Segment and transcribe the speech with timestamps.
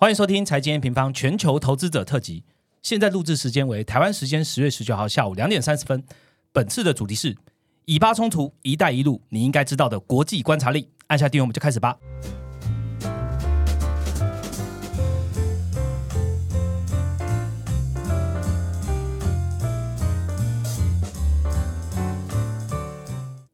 [0.00, 2.44] 欢迎收听财经平方全球投资者特辑。
[2.82, 6.04] 现在录制时间为台湾时间十月十九号下午两点三十分。
[6.52, 7.36] 本次的主题是
[7.84, 10.88] 以巴冲突、一带一路，你应该知道的国际观察力。
[11.08, 11.96] 按下订阅，我们就开始吧。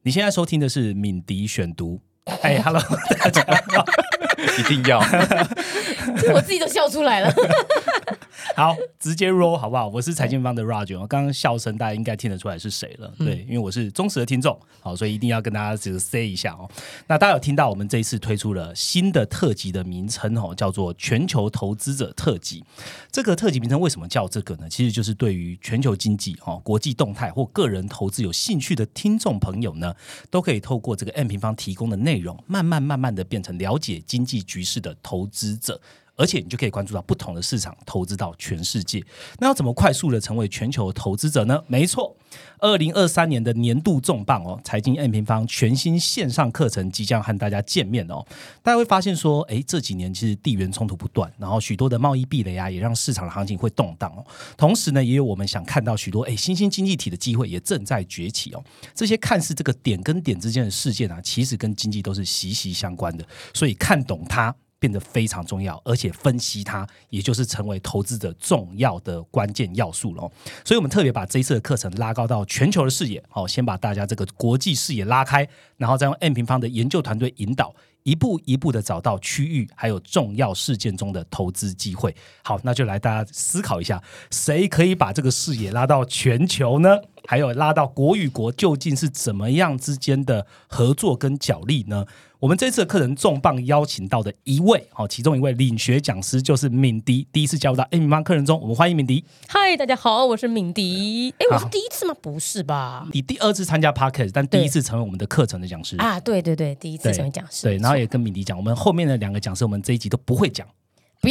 [0.03, 1.99] 你现在收听的是敏迪选读。
[2.43, 2.79] 哎，Hello，
[3.19, 3.43] 大家
[3.73, 3.85] 好，
[4.59, 4.99] 一定要，
[6.33, 7.33] 我自己都笑出来了。
[8.55, 9.87] 好，直接 roll 好不好？
[9.87, 16.69] 我是财经方的 Roger，我刚刚笑声大家应该听得出来是谁了，对，因为我是忠实的听众，好，所以一定要跟大家这个 say 一下哦。
[17.07, 22.63] 那大家有听到我们这一次推出了新的特辑的名称哦，叫做全球投资者特辑。
[23.11, 24.69] 这个特辑名称为什么叫这个呢？
[24.69, 29.93] 其实就是对于全球经济、哦国际动态或个人投资有兴趣的听众朋友呢，
[30.29, 35.79] 都可以透过这个 M 平方提供的内容，慢慢慢慢的变成了解经济局势的投资者。
[36.15, 39.03] 而且你就可以关注到不同的市场，投资到全世界。
[39.39, 41.61] 那要怎么快速的成为全球投资者呢？
[41.67, 42.15] 没错，
[42.59, 48.25] 二零二三年的年度重磅哦，财经 N 平方全新线上课程即将和大家见面哦。
[48.63, 54.25] 大家会发现说，哎，这几年其实地缘冲突不断，然后许多的贸易壁垒啊，也让市场的行情会动荡哦。
[54.57, 58.63] 同时呢，也有我们想看到许多哎新兴经济体的机会也正在崛起哦。
[58.93, 63.25] 这些看似这个点跟点之间的事件啊，其实跟经济都是息息相关的。
[63.53, 64.55] 所以看懂它。
[64.79, 70.31] 变得非常重要，而且分析它，也就是成为投资者重要的关键要素了。
[70.63, 82.15] 所以，我们特别把这一次的课程拉高到全球的视野，好，先把大家这个国际视野拉开，然后再用 M 平方的研究团队引导，一步一步的找到区域还有重要事件中的投资机会。
[82.43, 86.99] 好，那就来大家思考一下，谁可以把这个视野拉到全球呢？
[87.27, 92.05] 还有拉到国与国究竟是怎么样之间的合作跟角力呢？
[92.45, 99.25] 我们这次的课程重磅邀请到的一位，好，其中一位领学讲师就是敏迪，第一次加入到 A 米班课程中，我们欢迎敏迪。
[99.47, 101.33] 嗨，大家好，我是敏迪。
[101.39, 102.13] 哎，我是第一次吗？
[102.21, 103.07] 不是吧？
[103.11, 106.19] 你第二次参加 Podcast，但第一次成为我们的课程的讲师啊？
[106.19, 107.63] 对对对，第一次成为讲师。
[107.63, 110.67] 对，然后也跟敏迪讲，我们后面的两个讲师，我们这一集都不会讲。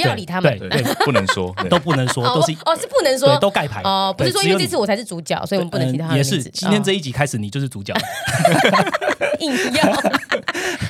[0.03, 7.95] 不要理他们，对，不能说， 都不能说，都是哦，是不能说，都盖牌哦，不是说因为这次我才是主角，所以我们不能提他也是，今天这一集开始，你就是主角，
[9.41, 9.93] 硬要。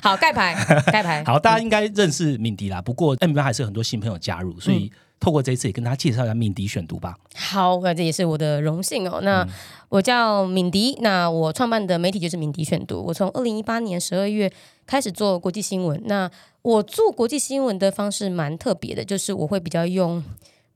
[0.03, 0.55] 好盖牌，
[0.93, 1.23] 盖牌。
[1.25, 4.91] 好，大家应该认识敏迪啦，不过 M 班还是很多新朋友加入，所以。
[5.25, 7.17] 透过这一次，也跟大家介绍一下敏迪选读吧。
[7.35, 9.23] 好，那这也是我的荣幸哦。
[9.23, 9.47] 那
[9.89, 13.03] 我叫敏迪，那我创办的媒体就是敏迪选读。
[13.03, 14.53] 我从二零一八年十二月
[14.87, 15.99] 开始做国际新闻。
[16.05, 16.31] 那
[16.61, 20.23] 我做国际新闻的方式蛮特别的，就是我会比较用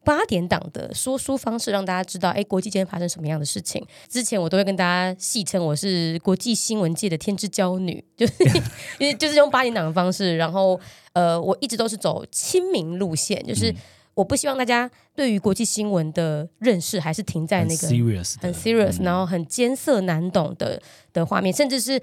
[0.03, 3.85] 八点档的说书方式，让大家知道，哎，国际间发生什么样的事情。
[4.09, 8.33] 之前我都会跟大家戏称我是国际新闻界的天之娇女， 就是
[8.99, 10.39] 因为 就是用八点档的方式。
[10.39, 10.81] 然后，
[11.13, 13.75] 呃，我一直都是走亲民路线，就是。
[14.19, 22.01] 我不希望大家对于国际新闻的认识还是停在那个很 serious，然后很艰涩难懂的的画面，甚至是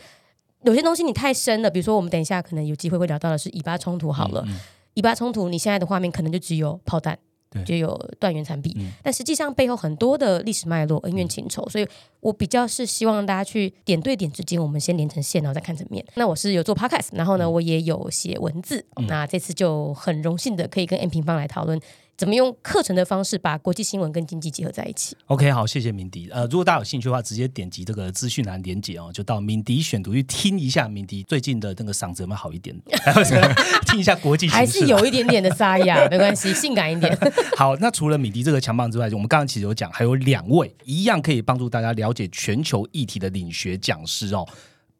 [0.64, 1.70] 有些东西你太深了。
[1.70, 4.14] 比如说，我们等一下可能有机会会聊到的是以巴冲突。
[4.14, 4.48] 好了，
[4.94, 7.20] 以巴冲突，你现在的画面可能就只有炮弹。
[7.66, 11.88] 就有断垣残壁，但实际上背后很多的历史脉络、恩怨情仇，所以
[12.20, 16.06] 我比较是希望大家去点对点之间，我们先连成线，然后再看层面。
[16.16, 21.80] 那我是有做 podcast，然后呢，我也有写文字，那这次就很荣幸的可以跟 M 平方来讨论。
[22.18, 26.30] 怎么用课程的方式把国际新闻跟经济结合在一起？OK，好，谢谢敏迪。
[26.32, 32.74] 呃，如果大家有兴趣的话，直接点击这个资讯栏连接哦，就到敏迪选读去听一下敏迪最近的那个嗓子有没有好一点？
[33.86, 37.18] 听一下国际还是有一点点的沙哑，没关系，性感一点。
[37.58, 44.48] 好，那除了敏迪这个强棒之外，我们刚刚其实有讲，还有两位一样可以帮助大家了解全球议题的领学讲师哦。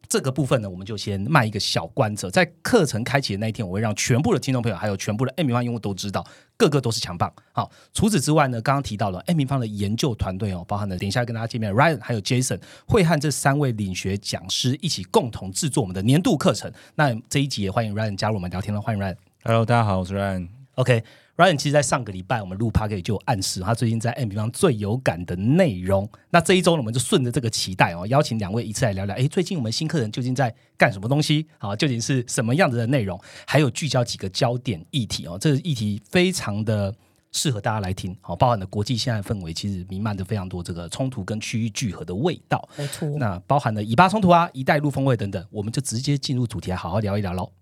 [0.08, 7.32] 这个部分呢，我们就先卖一个小关子，在课程开启的那一天，我会让全部的听众朋友，还有全部的 M 平方用户都知道，个个都是强棒。
[7.52, 16.72] 好，除此之外呢，刚刚提到了 M 平方的研究团队哦，包含了等一下跟大家见面，Ryan 还有 Jason 会和这三位领学讲师一起共同制作我们的年度课程。
[16.94, 19.16] 那这一集也欢迎 Ryan 加入我们聊天了，欢迎 Ryan。
[19.44, 20.48] Hello，大家好，我是 Ryan。
[20.76, 21.25] OK。
[21.36, 26.08] Ryan 其实，在上个礼拜我们录 p a r k 就有暗示，他最近在 M 平方最有感的内容。
[26.30, 29.14] 那这一周呢，我们就顺着这个期待哦，邀请两位一次来聊聊。
[29.14, 31.46] 哎，最近我们新客人究竟在干什么东西？
[31.58, 33.20] 好，究竟是什么样子的内容？
[33.46, 36.94] 还有聚焦几个焦点议题哦，这个议题非常的
[37.32, 38.16] 适合大家来听。
[38.22, 42.66] 好，包含了国际现在氛围其实弥漫着非常多这个冲突跟区域聚合的味道。
[42.78, 43.06] 没错。
[43.18, 47.52] 那包含了以巴冲突啊、一带一路峰会等等，我们就直接进入主题来好好聊一聊喽。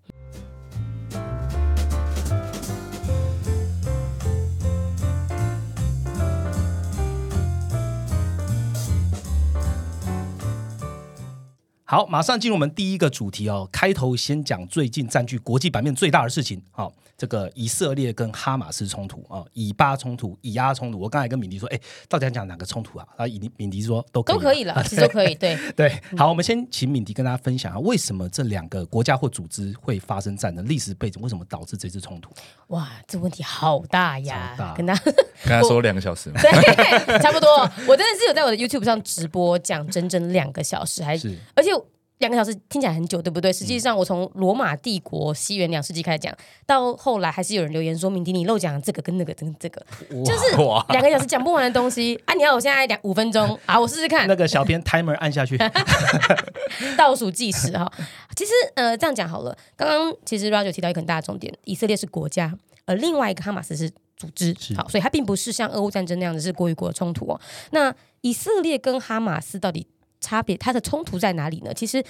[11.87, 13.69] 好，马上进入我们第一个主题哦。
[13.71, 16.59] 开头先讲最近占据国际版面最大的事情。
[16.71, 20.99] 好，这个以色列跟哈马斯冲突啊，以巴冲突、以阿冲突。
[20.99, 21.79] 我刚才跟敏迪说，哎，
[22.09, 23.07] 到底要讲哪个冲突啊？
[23.17, 25.33] 然后敏敏迪说都都可以了， 其实都可以。
[25.35, 30.67] 对 对，好，我们先请敏迪跟大家分享啊，为什么这两个国家或组织会发生战争？
[30.67, 32.31] 历史背景为什么导致这次冲突？
[32.67, 34.73] 哇，这问题好大呀！
[34.75, 35.13] 跟他跟
[35.47, 37.47] 他说 两个小时，对，差不多。
[37.87, 41.71] 我真的是有在我的 YouTube 上直播讲整整两个小时，还是而且。
[42.19, 43.51] 两个小时听起来很久，对不对？
[43.51, 46.33] 实际上，我从罗马帝国西元两世纪开始讲，
[46.65, 49.85] 到后来还是有人留言说明迪你漏讲这个跟那个跟这个，
[50.23, 50.55] 就是
[50.89, 52.33] 两个小时讲不完的东西啊！
[52.33, 54.27] 你要我现在两五分钟啊，我试试看。
[54.29, 55.57] 那个小编 timer 按下去，
[56.97, 57.91] 倒数计时哈。
[58.35, 59.57] 其实呃，这样讲好了。
[59.75, 62.53] 刚刚其实 Roger 提到一个很大的重点，以色列是国家，
[62.85, 67.39] 而另外一个哈马斯是组织，好，所以它并不是像俄乌战争那样子是国与国的冲突哦。
[67.71, 69.85] 那以色列跟哈马斯到底？
[70.19, 71.73] 差别，它的冲突在哪里呢？
[71.73, 72.03] 其实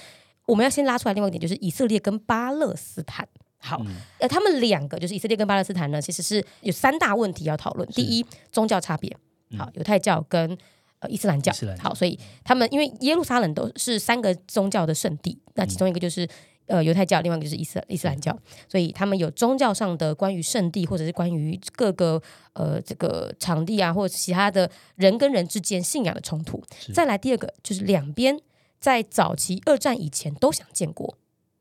[0.46, 3.26] 我们要先拉出来另外一点，就是以色列跟巴勒斯坦。
[3.58, 3.80] 好，
[4.20, 7.88] 呃，他们两个就是以色列跟巴勒斯坦呢，其实是有三大问题要讨论。
[7.88, 9.16] 第一，宗教差别。
[9.58, 10.56] 好，犹太教跟
[11.00, 11.52] 呃伊斯兰教。
[11.80, 16.28] 好，所以他们因为耶路撒冷都是三个宗教的圣地，那其中一个就是
[16.66, 18.36] 呃犹太教，另外一个就是伊斯伊斯兰教，
[18.68, 22.20] 所以他们有宗教上的关于圣地，或者是关于各个
[22.52, 26.62] 呃这个场地啊，或者其他的人跟人之间信仰的冲突。
[26.92, 28.38] 再来第二个就是两边
[28.78, 31.16] 在早期二战以前都想建国。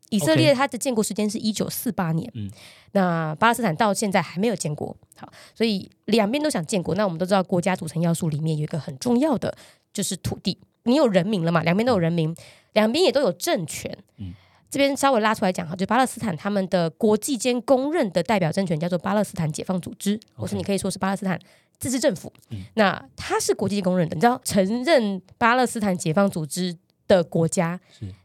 [0.09, 2.49] 以色列它的建国时间是一九四八年，嗯，
[2.91, 4.95] 那巴勒斯坦到现在还没有建国。
[5.17, 6.93] 好，所以两边都想建国。
[6.93, 9.57] 那我们都知道，国家组成要素里面有一个很重要的
[9.91, 10.59] 就是土地。
[10.83, 11.63] 你有人民了嘛？
[11.63, 12.33] 两边都有人民，
[12.73, 13.97] 两边也都有政权。
[14.17, 14.35] 嗯。
[14.69, 21.39] 这边稍微拉出来讲哈，就巴勒斯坦他们的国际间公认的代表政权叫做巴勒斯坦解放组织，或是你可以说是巴勒斯坦
[21.79, 22.31] 自治政府。
[22.73, 26.75] 那它是国际公认的，你知道承认巴勒斯坦解放组织
[27.07, 27.79] 的国家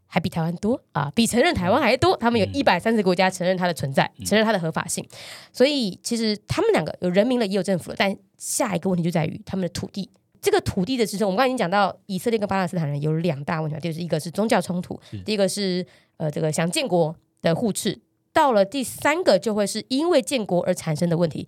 [0.07, 2.17] 还比台湾多啊，比承认台湾还多。
[2.17, 5.07] 他们有一百三十国家承认它的存在，承认它的合法性。
[5.53, 7.97] 所以其实他们两个有人民了，也有政府了。
[7.97, 10.11] 但下一个问题就在于他们的土地。
[10.41, 15.85] 这个土地的支撑，我们刚才已经讲到，以色列跟巴勒斯坦人有两大问题，就是一个是宗教冲突，第一个是
[16.17, 18.01] 呃这个想建国的互斥，
[18.33, 21.47] 到了第三个就会是因为建国而产生的问题。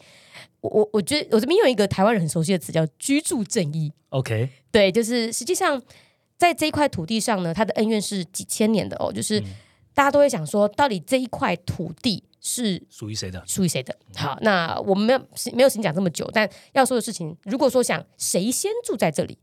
[0.60, 3.92] 我我我觉得我这边用一个台湾人很熟悉的词叫居住正义。
[4.10, 5.80] OK，对，就是实际上
[6.36, 9.40] 在这一块土地上呢，它的恩怨是几千年的哦，就是
[9.94, 12.22] 大家都会想说，到底这一块土地。
[12.42, 13.42] 是属于谁的？
[13.46, 13.96] 属于谁的？
[14.16, 15.18] 好，那我们没有
[15.54, 19.38] 没有时间讲这么久，但要说的事情，如果说想谁先住在这里，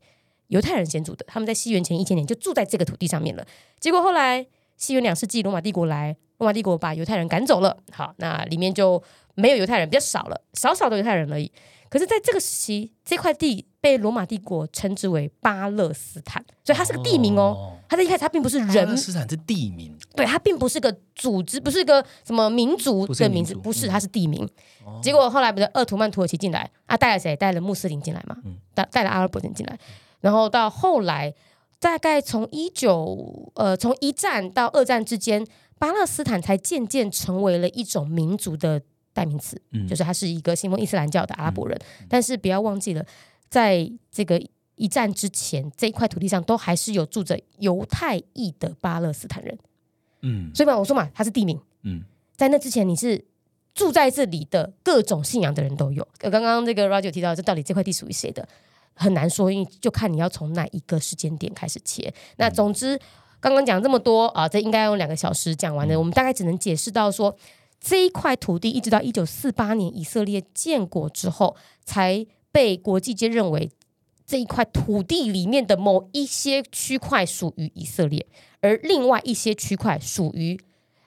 [0.48, 3.46] 犹太人先住的，他们在西元前一千年就住在这个土地上面了。
[3.80, 7.78] 结果后来西元两世纪，罗马帝国来，罗马帝国把犹太人赶走了。
[7.90, 9.02] 好，那里面就
[9.34, 11.50] 没有犹太人，比较少了，少少的犹太人而已。
[11.88, 17.76] 可是，在这个时期，这块地被罗马帝国称之为巴勒斯坦，所以它是个地名哦。
[17.88, 24.48] 它在一开始，它并不是人，巴勒斯坦是地名，对，它并不是个组织，不是个什么民族的名字，不是，它是地名。
[25.02, 27.34] 结果后来不是鄂图曼土耳其进来啊，带了谁？
[27.34, 28.36] 带了穆斯林进来嘛，
[28.74, 29.78] 带带了阿拉伯人进来。
[30.20, 31.34] 然后到后来，
[31.78, 35.44] 大概从一九呃，从一战到二战之间，
[35.78, 38.82] 巴勒斯坦才渐渐成为了一种民族的。
[39.12, 41.76] 代名词，嗯就是他是一个信奉伊斯兰教的阿拉伯人，
[42.08, 43.04] 但是不要忘记了，
[43.50, 44.40] 在这个
[44.76, 49.58] 一战之前，这一块土地上都还是有住着犹太裔的巴勒斯坦人。
[50.22, 51.60] 嗯，所以嘛，我说嘛，他是地名。
[51.82, 52.02] 嗯，
[52.36, 53.22] 在那之前，你是
[53.74, 56.06] 住在这里的各种信仰的人都有。
[56.18, 58.48] 刚刚这个 Roger 提到，这到底这块地属于谁的，
[58.94, 62.12] 很难说，因为就看你要从哪一个时间点开始切。
[62.36, 62.98] 那总之，
[63.40, 67.36] 刚刚讲这么多啊，这应该用两个小时讲完的，我们大概只能解释到说。
[67.82, 73.70] 这一块土地一直到一九四八年以色列建国之后，才被国际间认为
[74.26, 78.26] 这一块土地里面的某一些区块属于以色列，
[78.60, 80.58] 而另外一些区块属于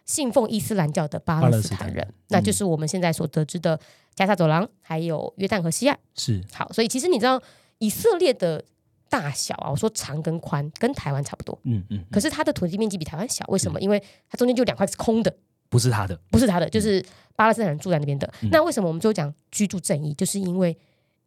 [0.05, 3.79] 信奉伊斯兰教的巴勒斯坦人，那就是我们现在所得知的
[4.13, 5.97] 加沙走廊，还有约旦河西岸。
[6.15, 7.41] 是好，所以其实你知道
[7.77, 8.63] 以色列的
[9.09, 13.79] 大小啊，我说长跟宽跟台湾差不多，嗯嗯，可是它的土地面积比台湾小，为什么？
[13.79, 15.33] 因为它中间就两块是空的。
[15.69, 17.03] 不是它的，不是它的，就是
[17.35, 18.31] 巴勒斯坦人住在那边的。
[18.51, 20.13] 那为什么我们就讲居住正义？
[20.13, 20.77] 就是因为，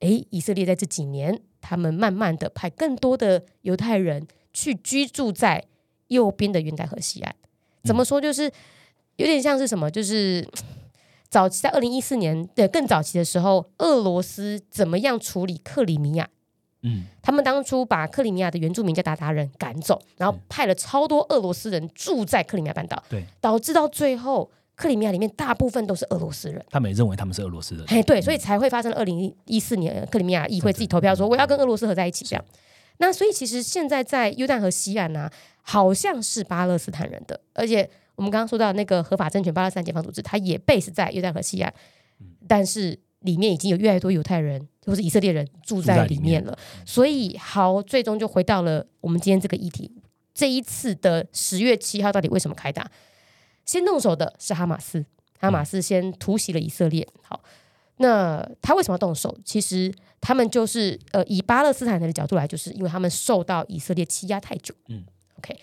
[0.00, 5.64] 哎，以色列在这几年，他们慢慢的派更多的犹太人去居住在
[6.08, 7.34] 右边的约旦河西岸。
[7.82, 8.20] 怎么说？
[8.20, 8.44] 就是
[9.16, 9.90] 有点像是什么？
[9.90, 10.46] 就是
[11.28, 16.28] 早期在二零一四年的更早期的时候，俄罗斯怎么样处理克里米亚？
[16.82, 26.64] 嗯，他们当初把克里米亚的原住民叫鞑靼人赶走，然后派了超多俄罗斯人住在克里米亚半岛，对，导致到最后克里米亚里面大部分都是俄罗斯人。
[26.70, 32.44] 他们也认为他们是俄罗斯人，哎，对，所以才会发生二零一四年克里米亚议会自己投票说我要跟俄罗斯合在一起这样。
[32.98, 35.28] 那所以其实现在在约旦河西岸呢，
[35.62, 41.72] 好像是巴勒斯坦人的，而且我们刚刚说到那个合法政权巴勒斯坦解放组织，它也 base 在约旦河西岸，
[42.46, 46.56] 但是里面已经有越来越多犹太人或是以色列人住在里面了。
[46.84, 49.90] 所以，好，最终就回到了我们今天这个议题。
[50.32, 52.90] 这一次的十月七号到底为什么开打？
[53.66, 55.04] 先动手的是哈马斯，
[55.38, 57.06] 哈马斯先突袭了以色列。
[57.22, 57.42] 好，
[57.96, 59.36] 那他为什么要动手？
[59.44, 64.74] 其实他们就是呃，以巴勒斯坦人的角度来，就是因为他们受到以色列欺压太久。
[64.88, 65.04] 嗯
[65.38, 65.58] ，OK，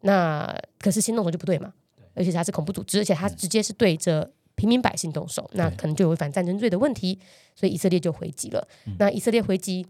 [0.00, 1.72] 那可是先动手就不对嘛，
[2.14, 7.18] 而且他是恐怖组织，而且他直接是对着平民百姓动手，那可能就有违反战争罪的问题，
[7.54, 8.68] 所以以色列就回击了。
[8.98, 9.86] 那以色列回击，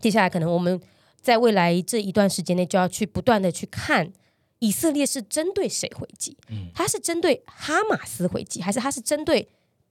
[0.00, 0.80] 接下来可能我们。
[1.22, 4.12] 在未来这一段时间内，就要去不断的去看
[4.58, 6.36] 以色列是针对谁回击？
[6.48, 9.46] 嗯，他是针对哈马斯回击，还是他是针对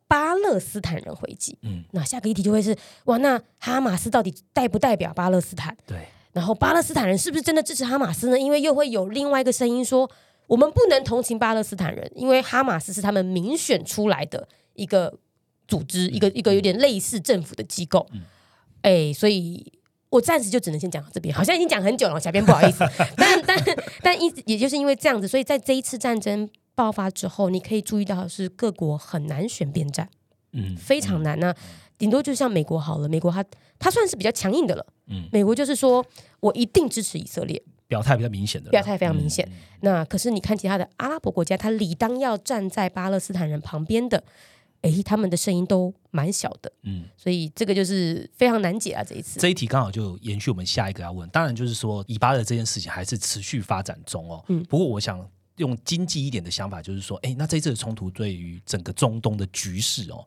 [0.08, 1.58] 巴勒斯坦人回击？
[1.62, 5.76] 嗯，那下个议题就会是哇，那哈马斯到底代不代表巴勒斯坦？
[5.86, 8.40] 对，然后巴勒斯坦人是不是真的支持哈马斯呢？
[8.40, 10.10] 因为又会有另外一个声音说，
[10.48, 15.18] 我们不能同情巴勒斯坦人，因为哈马斯是他们民选出来的一个
[15.68, 18.08] 组织，一个一个有点类似政府的机构。
[18.14, 18.22] 嗯，
[18.82, 19.72] 哎，所以。
[20.16, 22.86] 我暂时就只能先讲到这边，好像已经讲很久了，小编不好意思。
[23.18, 23.58] 但但
[24.02, 30.08] 但一也就是因为这样子，所以在这一次战争爆发之后，你可以注意到是各国很难选边站，
[30.54, 31.54] 嗯，非常难呢。
[31.98, 33.44] 顶多就像美国好了，美国它
[33.78, 36.06] 它算是比较强硬的了，嗯，美国就是说
[36.40, 39.46] 我一定支持以色列，表态比较明显的，表态非常明显。
[39.82, 44.24] 那可是你看其他的阿拉伯国家，他理当要站在巴勒斯坦人旁边的。
[44.86, 49.04] 哎，他们的声音都蛮小的，嗯，所以这个就是非常难解啊。
[49.04, 54.46] 这一次这一题刚好就延续我们下一个要问，当然就是说以巴的这件事情还是持续发展中哦。
[54.50, 60.24] 嗯，不过我想用经济一点的想法，就是说，哎，那这一次的冲突对于整个中东的局势哦，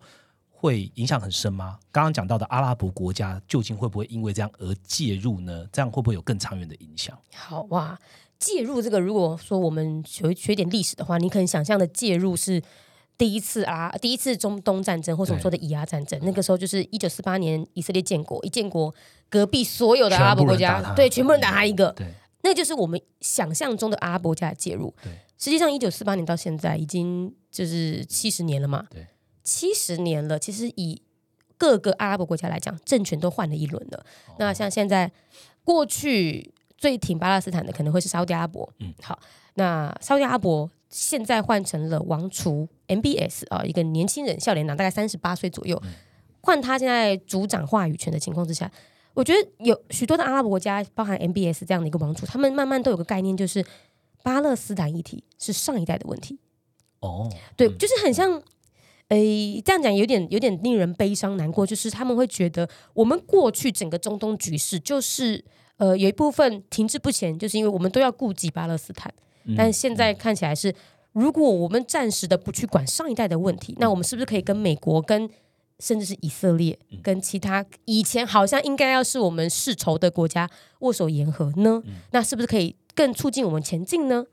[0.50, 1.79] 会影响很深吗？
[1.93, 5.65] 刚刚讲到的阿拉伯国家究竟会不会因为这样而介入呢？
[5.73, 7.17] 这样会不会有更长远的影响？
[7.33, 7.97] 好哇，
[8.41, 12.61] 介入这个，如果说我们学学点历史的话，你可能想象的介入是。
[13.19, 18.95] 第一次啊，第一次中东战争，或者我们说的以阿战争，那个时候就是一九四八年以色列建国，一建国，
[19.29, 22.07] 隔壁所有的阿拉伯国家，对，全部人打他一个，对，
[22.43, 24.95] 那就是我们想象中的阿拉伯家介入。
[25.03, 29.05] 对，实际上一九四八年到现在已经就是七十年了嘛，对，
[29.43, 31.03] 七十年了，其实以
[31.57, 34.07] 各个阿拉伯国家来讲，政权都换了一轮了。
[34.39, 35.11] 那像现在
[35.65, 39.19] 过去最挺巴勒斯坦的，可能会是沙特阿拉伯，嗯，好，
[39.55, 40.71] 那沙特阿拉伯。
[40.88, 45.80] 现在换成了王储 MBS 啊，一个年轻人，笑脸男，大概三十八岁左右。
[46.40, 48.71] 换他现在主掌话语权的情况之下，
[49.12, 53.62] 我觉得有许多的阿拉伯国家，包含 MBS 这样的一个王储，他们慢慢都有个概念，就是
[54.23, 56.38] 巴勒斯坦议题是上一代的问题。
[57.00, 58.42] 哦，对，就是很像，
[59.09, 65.45] 诶，这样讲有点有点令人悲伤难过，就是他们会觉得我们过去整个中东局势就是
[65.76, 69.12] 呃有一部分停滞不前，就是因为我们都要顾及巴勒斯坦。
[69.57, 70.75] 但现在看起来是，
[71.12, 75.28] 如果我们暂时的不去管上一代的问题，那我们是不是可以跟美国、跟
[75.81, 80.49] 甚至是以色列、跟其他以前好像应该要是我们世仇的国家
[80.81, 81.83] 握手言和呢？
[82.11, 84.26] 那是不是可以更促进我们前进呢？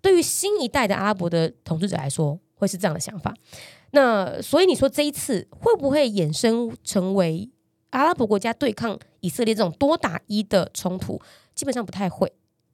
[0.00, 3.34] 对于新一代的阿拉伯的统治者来说，会是这样的想法。
[3.92, 7.48] 那所以你说这一次会不会衍生成为
[7.90, 11.20] 阿拉伯国家对抗以色列这种多打一的冲突？
[11.54, 12.32] 基本上不太会。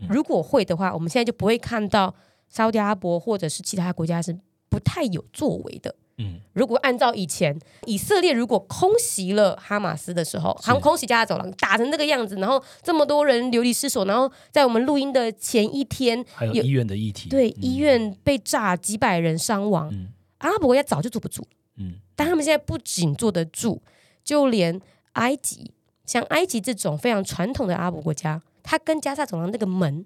[0.08, 2.14] 如果会的话，我们现在就不会看到
[2.48, 4.36] 沙特阿拉伯或者是其他国家是
[4.68, 5.94] 不太有作为的。
[6.18, 19.92] 嗯，如果按照以前以色列如果空袭了哈马斯的时候，航空袭加沙走廊打成这个样子，然后这么多人流离失所，然后在我们录音的前一天，还有医院的议题，对，医院被炸，几百人伤亡，
[20.38, 21.44] 阿拉伯国家早就坐不住。
[21.78, 23.82] 嗯，但他们现在不仅坐得住，
[24.22, 24.80] 就连
[25.14, 25.72] 埃及，
[26.06, 28.40] 像埃及这种非常传统的阿拉伯国家。
[28.64, 30.04] 他跟加沙走廊那个门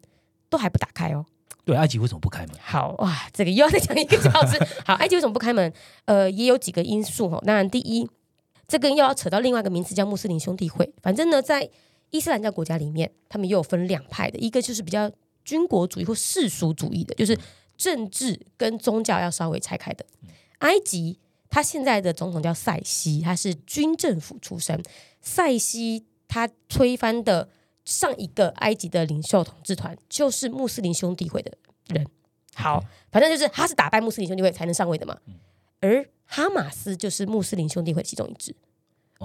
[0.50, 1.25] 都还不打开哦。
[1.65, 2.57] 对，埃及为什么不开门？
[2.61, 4.59] 好哇，这个又要再讲一个小时。
[4.87, 5.71] 好，埃及为什么不开门？
[6.07, 7.38] 呃，也有几个因素哈。
[7.47, 8.09] 当然，第一，
[8.67, 10.91] 这个又要扯到另外一个名词，叫穆斯林兄弟会。
[11.03, 11.69] 反正呢，在
[12.09, 15.11] 伊斯兰教国家里面，他们又有分两派的，一个就是比较
[15.45, 17.38] 军国主义或世俗主义的，就是
[17.77, 20.07] 政治跟宗教要稍微拆开的。
[20.61, 21.19] 埃及
[21.50, 24.83] 他现在的总统叫塞西，他是军政府出身。
[25.21, 27.50] 塞西他推翻的。
[27.88, 31.50] 上一个埃及的领袖统治团就是穆斯林兄弟会的
[31.87, 32.07] 人，
[32.54, 35.16] 好，反正就是他是打败穆斯林兄弟会才能上位的嘛。
[35.80, 38.54] 而哈马斯就是穆斯林兄弟会其中一支，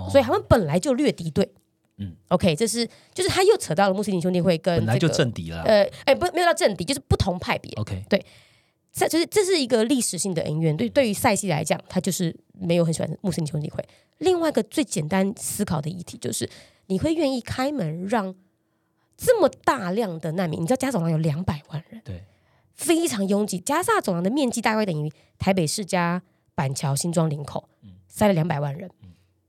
[0.09, 1.51] 所以他们本来就略敌对。
[1.97, 5.61] 嗯，OK，这是就是他又扯到了穆斯林兄弟会跟本来就政敌了。
[5.63, 7.69] 呃，哎，不，没有到政敌，就是不同派别。
[7.73, 8.25] OK，对，
[8.93, 10.77] 这就是这是一个历史性的恩怨。
[10.77, 13.83] 对，对于塞西来讲，他就是没有很喜欢穆斯林兄弟会。
[14.19, 16.49] 另外一个最简单思考的议题就是，
[16.85, 18.33] 你会愿意开门让？
[19.17, 22.23] 这么大量的难民，你知道加走廊有两百万人，对，
[22.73, 23.59] 非常拥挤。
[23.59, 26.21] 加萨走廊的面积大概等于台北市加
[26.55, 27.69] 板桥、新庄、林口，
[28.07, 28.89] 塞了两百万人。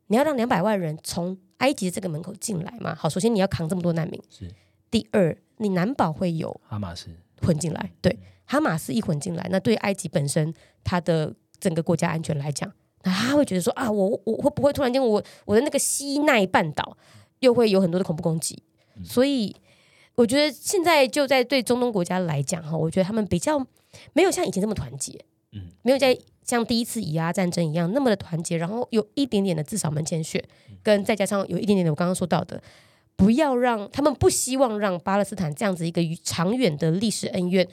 [0.09, 2.95] 你要让两百万人从埃及的这个门口进来嘛？
[2.95, 4.53] 好，首先你要扛这么多难民，是
[4.91, 7.09] 第二，你难保会有哈马斯，
[7.41, 7.91] 混进来。
[8.03, 10.53] 对，哈马斯一混进来，那对埃及本身
[10.85, 12.71] 它的整个国家安全来讲，
[13.03, 16.97] 那他会觉得说啊，我我会不会突然间我我的那个西奈半岛
[17.41, 18.63] 又会有很多的恐怖攻击？
[19.03, 19.57] 所以
[20.15, 23.59] 我觉得现在就在对中东国家来讲哈，我觉得他们比较
[24.13, 25.13] 没有像以前这么团结，
[25.53, 30.45] 嗯嗯，没有在像第一次以阿战争一样那么的团结，然后有一点点的自扫门前雪，
[30.83, 32.63] 跟再加上有一点点的我刚刚说到的。
[33.17, 37.65] 不要让他们不希望让巴勒斯坦这样子一个长远的历史恩怨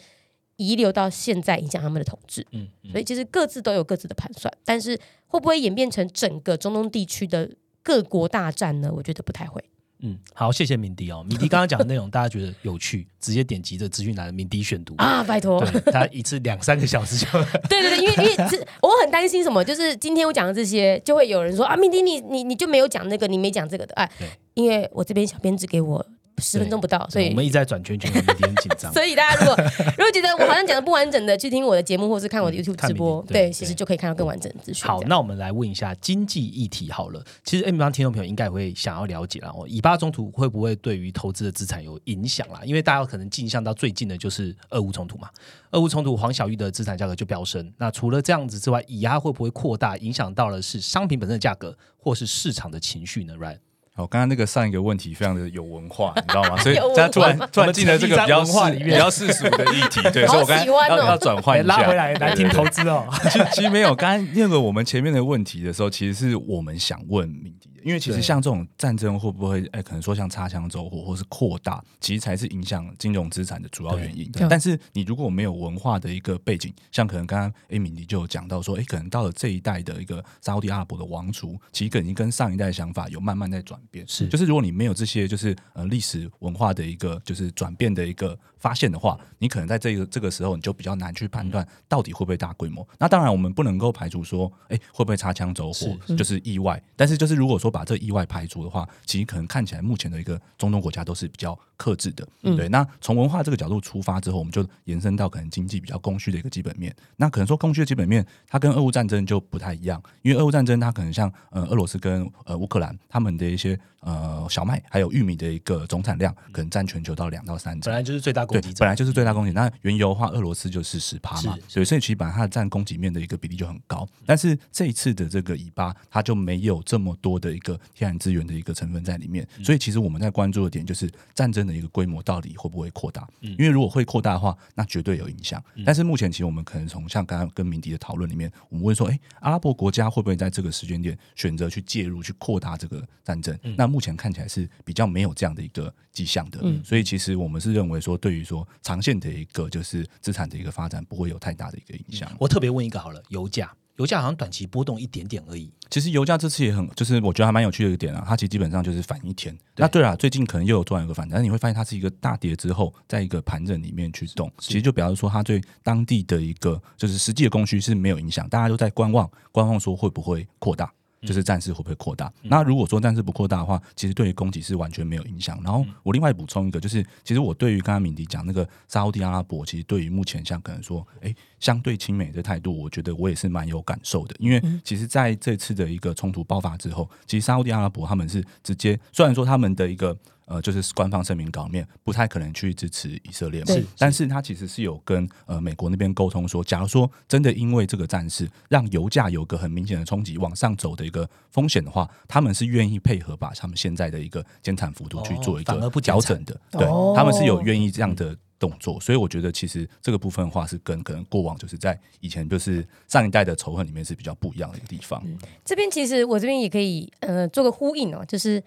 [0.57, 2.45] 遗留到现在，影响他们的统治。
[2.51, 7.49] 嗯，嗯所以其实各自都有各自的盘算，但是会不会演变成整个中东地区的
[7.81, 8.91] 各国大战呢？
[8.95, 9.59] 我觉得不太会。
[10.03, 11.23] 嗯，好，谢谢敏迪哦。
[11.29, 14.95] 敏迪刚刚讲的内容，大家觉得有趣，直接点击这资讯栏的敏迪选读。
[14.97, 17.25] 啊，拜托，对，他一次两三个小时就
[17.69, 26.03] 对对对，因为因为这我很担心什么，就是今天我讲的这些，就会有人说啊，敏迪你你你就没有讲那个，你没讲这个的，哎对，因为我这边小编只给我
[26.37, 28.91] 十分钟不到，所以我们一直在转圈圈，敏迪很紧张。
[28.93, 29.55] 所以大家如果
[29.97, 34.87] 如果觉得我好像讲的不完整的，去听我的节目或是看我的 YouTube 直播，明对对，其实就可以看到更完整的资讯。
[34.87, 37.23] 好，那我们来问一下经济议题好了。
[37.43, 42.61] 其实 M 方听众朋友应该也会想要了解啦，哦，以巴冲突会不会对于投资的资产有影响啦？
[42.63, 45.29] 因为大家可能镜像到最近的就是俄乌冲突嘛，
[45.71, 47.71] 俄乌冲突黄小玉的资产价格就飙升。
[47.77, 53.57] 那除了这样子之外，以压会不会扩大，影响到了是商品本身的价格，或是市场的情绪呢？Right？
[54.01, 56.57] 好，刚刚那个上一个问题非常的有文化，你知道吗？
[56.57, 63.05] 所以 大家突然突然进了这个比较比较世俗的议题，对，所以我刚才要要转换一下，拉回来来听投资哦。
[63.29, 74.47] 其实其实没有，刚刚那个我们前面的问题的时候，其实是我们想问敏迪的，因为其对实像这种战争会不会，哎，可能说像擦枪走火或是扩大，其实才是影响金融资产的主要原因对。
[74.47, 84.07] 但是你如果没有文化的一个背景，像可能刚刚艾米你就有讲到说，哎，可能到了这一代的一个沙特阿拉伯的王储，其实已经跟上一代的想法有慢慢在转变。
[84.07, 92.87] 是就是如果你没有这些就是呃历史文化的一个就是转变的一个发现的话，你可能在这个这个时候你就比较难去判断到底会不会大规模。
[92.99, 96.81] 那当然我们不能够排除说，哎，会不会擦枪走火，就是意外。
[96.95, 102.27] 但是就是如果说把这意外排除的话，其实可能看起来目前的一个中东国家都是比较克制的。
[102.41, 106.95] 对，那从文化这个角度出发之后，我们就延伸到可能经济比较供需的一个基本面。
[107.15, 117.91] 那可能说供需的基本面，它跟俄乌战争就不太一样，因为俄乌战争它可能像呃俄罗斯跟呃乌克兰他们的一些呃小麦还有玉米的一个总产量，可能占全球到两到三成。
[117.91, 119.51] 本来就是最大供给，本来就是最大供给。
[119.51, 124.07] 那原油的话，俄罗斯就是十趴嘛所以，所以其实本来它的占供给面的一个比例就很高。
[124.25, 129.47] 但是这一次的这个以巴，它就没有这么多的一个天然资源的一个成分在里面。
[129.63, 133.27] 所以其实我们在关注的点就是战争的一个规模到底会不会扩大？
[133.41, 135.63] 因为如果会扩大的话，那绝对有影响。
[135.85, 143.57] 但是目前其实我们可能从像刚刚跟明迪的讨论里面，我们问说，哎，阿拉伯国家会不会在这个时间点选择去介入、去扩大这个战争？
[143.77, 146.59] 那目前看起来是比较没有这样的一个迹象的。
[146.83, 152.31] 所以其实我们是认为说，对于说长线的一个就是资产的一个发展，不会有太大的一个影响。
[152.39, 155.71] 我特别问一个好了，油价，油价好像短期波动一点点而已。
[155.89, 159.57] 其实油价这次也很，就是我觉得还蛮有趣的一个点啊，它其实基本上就是反一天。
[159.75, 170.89] 那对啊，最近可能又有突然有个反弹，但你会发现它是一个大跌之后，在一个盘整里面去动，其实就表示说它对当地的一个就是实际的供需是没有影响，大家都在观望，观望说会不会扩大。
[171.21, 172.31] 就是战事会不会扩大？
[172.41, 175.59] 那如果说战事不扩大的话，其实对于供给是完全没有影响。
[175.63, 184.35] 然后我另外补充一个，就是其实我对于刚刚敏迪讲那个沙特阿拉伯，其实对于目前像可能说，哎，相对亲美的态度，我觉得我也是蛮有感受的。
[184.39, 190.17] 因为其实在这次的一个冲突爆发之后，其实沙特阿拉伯他们是直接，虽然说他们的一个。
[190.51, 208.35] 呃，就是官方声明稿里面不太可能去支持以色列嘛是，但是他其实是有跟呃美国那边沟通说，假如说真的因为这个战事让油价有个很明显的冲击往上走的一个风险的话，他们是愿意配合把他们现在的一个减产幅度去做一个调整的，对哦他们是有愿意这样的。
[208.61, 215.19] 动作，所以我觉得其实这个部分的话是跟可能过往就是在以前就是上一代的仇恨里面是比较不一样的一个地方。
[215.65, 218.63] 这边其实我这边也可以呃做个呼应哦，就是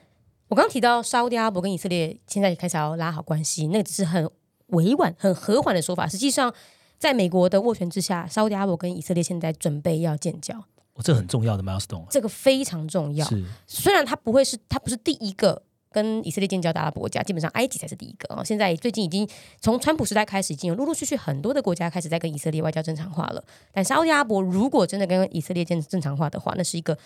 [0.49, 4.29] 我刚刚提到沙特阿拉伯跟以色列现在也开始要拉好关系，那个只是很
[4.69, 6.07] 委婉、很和缓的说法。
[6.07, 6.53] 实际上，
[6.99, 10.57] 在美国的斡旋之下，沙特阿拉伯跟以色列现在准备要建交，
[10.95, 12.07] 哦，这很重要的 milestone 啊。
[12.11, 13.27] 这个非常重要。
[13.27, 18.45] 是虽然它不会是，它不是第一个跟以色列建交的阿拉伯国家，基本上埃及才是第一个哦。
[18.45, 19.27] 现在最近已经
[19.61, 23.43] 从川普时代开始，已经有陆陆续续很多的国家开始在跟以色列外交正常化了。
[23.73, 26.97] 但沙特阿拉伯如果真的跟以色列建正常化的话，那是一个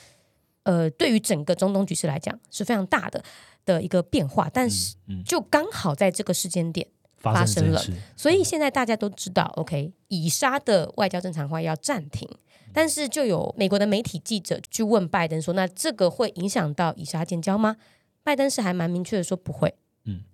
[0.69, 3.25] 呃，对于整个中东局势来讲是非常大的
[3.65, 4.51] 的一个变化。
[4.53, 7.83] 但是嗯就刚好在这个时间点，发生了
[8.15, 12.29] 所以现在大家都知道，OK，以沙的外交正常化要暂停。
[12.75, 17.77] 但是就有美国的媒体记者去问拜登说：“那这个会影响到以沙建交吗？”
[18.23, 19.75] 拜登是还蛮明确的说不会，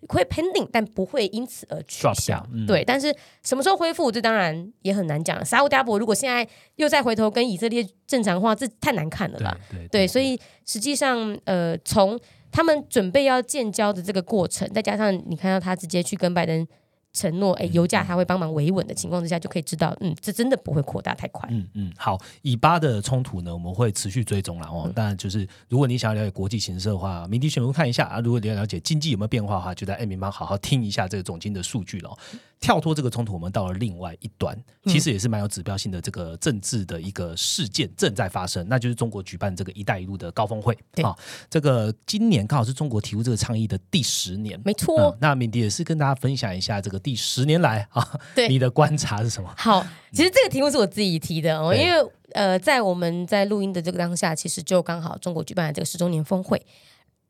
[0.08, 2.46] 会 pending，但不会因此而取消。
[2.52, 5.44] 嗯对，但是什么时候恢复，这当然也很难讲。
[5.44, 9.58] 沙乌地阿拉伯如果现在又再回头跟以色列正常化，这太难看了对啦。
[9.70, 12.18] 对对，所以实际上，呃，从
[12.50, 16.66] 他们准备要建交的这个过程，再加上你看到他直接去跟拜登
[17.14, 21.48] 承诺，哎，油价它会帮忙维稳的情况之下，就可以知道，嗯，这真的不会扩大太快。
[21.50, 24.92] 嗯嗯，好，以巴的冲突呢，我们会持续追踪了嗯哦。
[24.94, 28.20] 当然，就是如果你想要了解国际形势的话，明迪选读看一下啊。
[28.20, 32.18] 如果你要了解经济有没有变化的话，就在 A 民邦好好听一下这个总经的数据了哦。
[32.64, 41.14] 跳脱这个冲突，我们到了另外一端，嗯其实也是蛮有指标性的这个政治的一个事件正在发生，那就是中国举办这个“一带一路”的高峰会对啊。
[41.50, 49.52] 这个今年刚好是中国提出这个倡议的第十年，没错，嗯，那敏迪也是跟大家分享一下这个第十年来啊，对你的观察是什么？
[49.58, 56.64] 好，其实这个题目是我自己提的哦，因为呃，在我们在录音的这个当下，其实就刚好中国举办了这个十周年峰会。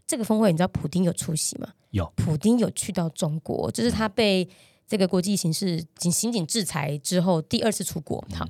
[0.07, 1.67] 这个峰会你知道普丁有出席吗？
[1.91, 4.47] 有，普丁有去到中国，就是他被
[4.87, 8.25] 这个国际刑事警刑警制裁之后第二次出国。
[8.35, 8.47] 好，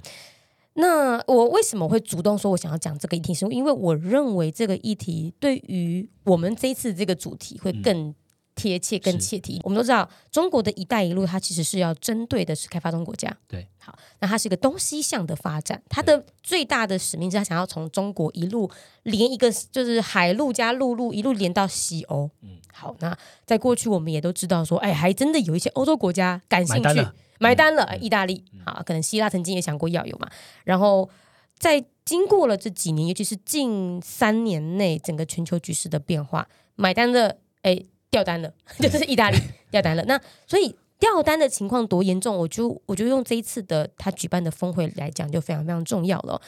[0.75, 3.33] 那我为什么会主动说我想要讲这个议题？
[3.33, 8.15] 是因为我认为这个议题对于我们这一次这个主题会更
[8.55, 9.61] 贴切、更切题。
[9.65, 13.35] 我们都知道，中国的一带一路，它其实是要针对的是开发中国家。
[13.49, 18.71] 对，好，那它是一个东西向的发展，它的最大的使命是它想要从中国一路
[19.03, 22.31] 连一个就是海路加陆路一路连到西欧。
[22.43, 26.83] 嗯，好，那在过去我们也都知道说，哎，还真的有一些欧洲国家感兴趣
[27.41, 30.31] 买单了，意大利啊，可能希腊曾经也想过要有嘛，
[30.63, 31.11] 然后
[31.59, 38.49] 在经过了这几年，尤其是近三年内整个全球局势的变化，买单的哎掉单了，
[38.79, 39.39] 就是意大利
[39.73, 40.05] 掉单了。
[40.05, 46.41] 那所以掉单的情况多严重，我就我就用这一次的他举办的峰会来讲，就非常非常重要了哦。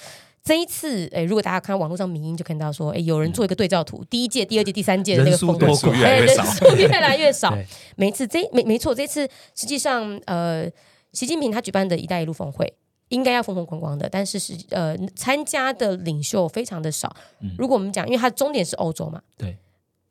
[0.45, 7.67] 这一次，哎，如果大家看到网络上民音，就看到说，哎，有人做一个对照图，第一届、第二届、第三届的那个峰会哎 人数越来越少对。
[7.97, 10.71] 每次这没没错，这次实际上，呃，
[11.13, 12.73] 习近平他举办的一带一路峰会。
[13.09, 17.15] 应该要风风光光的，但是是呃，参加的领袖非常的少。
[17.57, 19.57] 如果我们讲，因为它终点是欧洲嘛，对，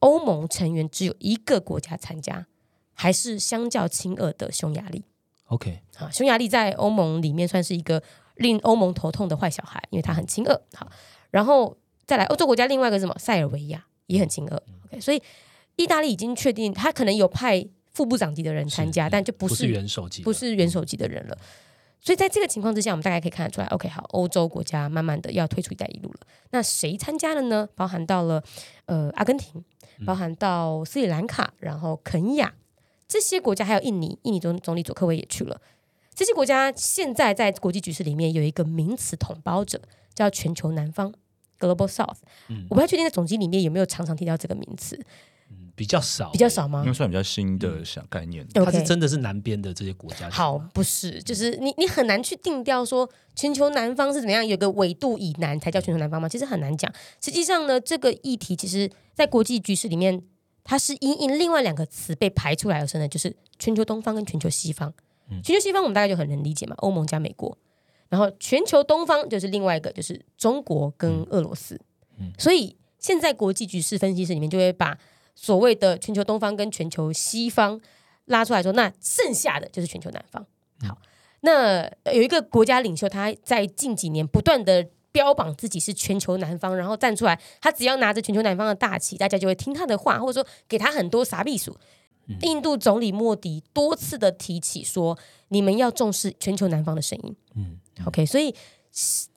[0.06, 2.46] 欧盟成员只有一个国家参加，
[2.94, 5.04] 还是相较亲俄的匈牙利
[5.48, 6.12] OK，啊。
[6.12, 8.04] 匈牙利在欧盟里面算是一个
[8.36, 10.62] 令欧盟头痛的坏小孩，因为它很亲俄。
[10.76, 10.88] 好，
[11.32, 13.16] 然后再来欧洲国家另外一个是什么？
[13.18, 14.64] 塞尔维亚也很亲俄。
[14.86, 15.20] OK，所以
[15.76, 21.36] 意大利已经确定，他可能有派副部长级的人参加，但就不是不是元首级，不是元首级的人了。
[22.02, 26.20] 所以在这个情况之下，我们大概可以看得出来，OK，好，欧洲国家慢慢的要退出“一带一路”了。
[26.52, 27.68] 那谁参加了呢？
[27.76, 28.44] 包含到了
[28.86, 29.64] 呃阿根廷，
[30.06, 32.54] 包含到斯里兰卡，然后肯亚
[33.08, 35.60] 这些国家，还有印尼，印尼总总理佐科维也去了。
[36.14, 39.82] 这些国家现在在国际局势里面有一个名词统包者，
[40.14, 41.14] 叫全球南方
[41.60, 42.20] （Global South）。
[42.50, 44.98] 嗯我不太确定在总经里面有没有常常提到这个名词，
[45.76, 46.94] 比较少，比较少吗因为？
[46.94, 48.48] 算比较新的小概念。
[48.54, 50.30] 它是真的是南边的这些国家。
[50.30, 56.30] 好，不是，就是你你很难去定调说全球南方是怎么样，有个纬度以南才叫全球南方吗？
[56.30, 56.92] 其实很难讲。
[57.20, 60.24] 实际上呢，这个议题其实在国际局势里面，
[60.64, 64.94] 它是因应另外两个词被排出来而生的，就是全球东方跟全球西方。
[65.44, 67.58] 全球西方我们大概就很能理解嘛，欧盟加美国，
[68.10, 71.82] 然后全球东方就是另外一个，就是中国跟俄罗斯。
[72.38, 74.98] 所以现在国际局势分析师里面就会把
[75.36, 77.80] 所谓的全球东方跟全球西方
[78.26, 80.44] 拉出来说，那剩下的就是全球南方。
[80.88, 80.98] 好，
[81.42, 91.78] 那呃有一个国家领袖，他在近几年不断的标榜自己是全球南方，然后站出来，他只要拿着全球南方的大旗，大家就会听他的话，或者说给他很多傻避暑。
[92.42, 95.16] 印度总理莫迪多次的提起说，
[95.50, 97.36] 你们要重视全球南方的声音。
[97.56, 98.56] 嗯，OK，所以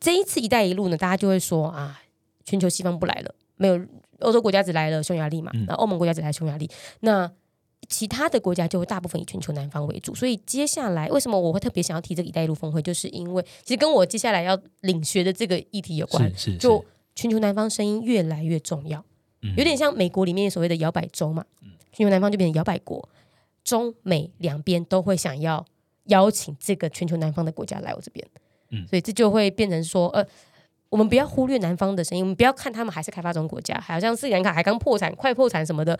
[0.00, 2.00] 这一次“一带一路”呢，大家就会说啊，
[2.46, 3.78] 全球西方不来了，没有
[4.20, 7.30] 欧洲国家只来了匈牙利嘛，那欧盟国家只来匈牙利，那
[7.88, 10.14] 其他的国家就会大部分以全球南方为主。
[10.14, 19.02] 所以接下来为什么我会特别想要提这个“一带一路”峰会，就是因为其实跟我接下来要领学的这个议题有关，是是就全球南方声音越来越重要，
[19.56, 21.44] 有点像美国里面所谓的摇摆州嘛，
[21.92, 23.08] 全球南方就变成摇摆国，
[23.64, 25.64] 中美两边都会想要
[26.06, 28.26] 邀请这个全球南方的国家来我这边，
[28.70, 28.86] 嗯。
[28.88, 30.26] 所以这就会变成说，呃，
[30.90, 35.98] 我们不要忽略南方的声音，我们不要看他们还是开发中国家，好像斯里兰卡还刚破产、快破产什么的，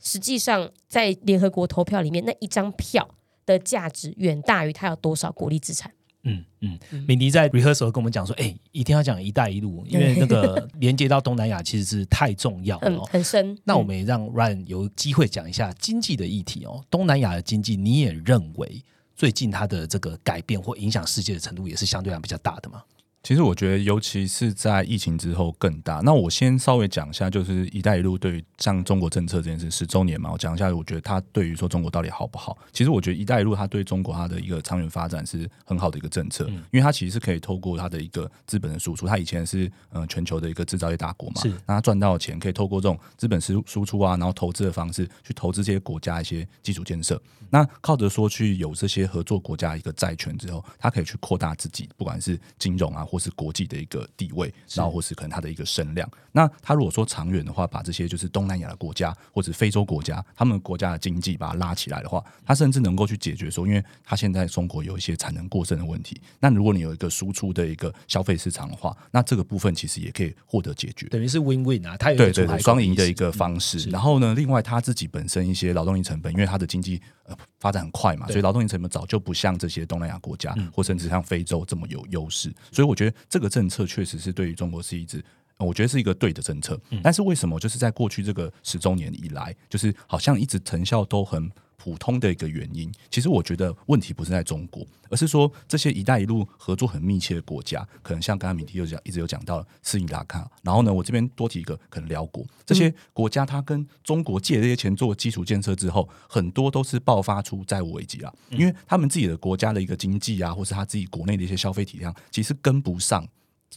[0.00, 3.08] 实际上在联合国投票里面那一张票
[3.46, 5.92] 的价值远大于它有多少国力资产。
[6.26, 13.56] 嗯嗯，敏迪在 rehearsal 跟我们讲说，哎，一定要讲“一带一路”，因为那个 连接到东南亚其实是太重要了很深。
[13.62, 16.82] 那我们也让 Ryan 有机会讲一下经济的议题哦。
[16.90, 18.82] 东南亚的经济，你也认为
[19.14, 22.82] 最近它的这个改变或影响世界的程度也是相对来比较大的吗？
[23.24, 26.02] 其实我觉得，尤其是在疫情之后更大。
[26.04, 32.54] 那我先稍微讲一下，就是“一带一路”对于像中国政策这件事十周年嘛，我讲一下，我觉得它对于说中国到底好不好？
[32.70, 47.18] 其实我觉得“一带一路”它对中国它的一个长远发展是很好的一个政策，因为它其实是可以透过它的一个资本的输出，它以前是呃全球的一个制造业大国嘛，是那它赚到的钱可以透过这种资本输输出啊，然后投资的方式去投资这些国家一些基础建设。
[47.48, 56.10] 那靠着说去有这些合作国家一个债权之后，它可以去扩大自己不管是金融啊，或是国际的一个地位，然后或是可能它的一个声量。
[56.32, 66.20] 那它如果说长远的话，把这些就是东南亚的国家或者非洲国家，他们国家的经济把它拉起来的话，它甚至能够去解决说，因为它现在中国有一些产能过剩的问题。
[66.40, 71.06] 那如果你有一个输出的一个消费市场的话，那这个部分其实也可以获得解决。
[71.06, 73.88] 等于是 win win 啊，它有一对对双赢的一个方式。
[73.90, 82.52] 然后呢，另外他自己本身一些劳动力成本，因为它的经济呃发展很快嘛，所以劳动力成本早就不像这些东南亚国家、或甚至像非洲这么有优势。
[82.70, 85.24] 所以我觉得这个政策确实是对于中国是一直。
[85.56, 91.48] 呃我觉得是一个对的政策，但是为什么就是在过去这个十周年以来，就是好像一直成效都很
[91.84, 102.42] 普通的一个原因，其实我觉得问题不是在中国，而是说这些“一带一路”合作很密切的国家，可能像刚刚米迪有讲，一直有讲到斯里兰卡，然后呢，我这边多提一个，可能辽国。
[102.64, 113.28] 这些国家，它跟中国借这些钱做基础建设之后，很多都是爆发出债务危机啊，因为他们自己的国家的一个经济啊，或是他自己国内的一些消费体量，其实跟不上。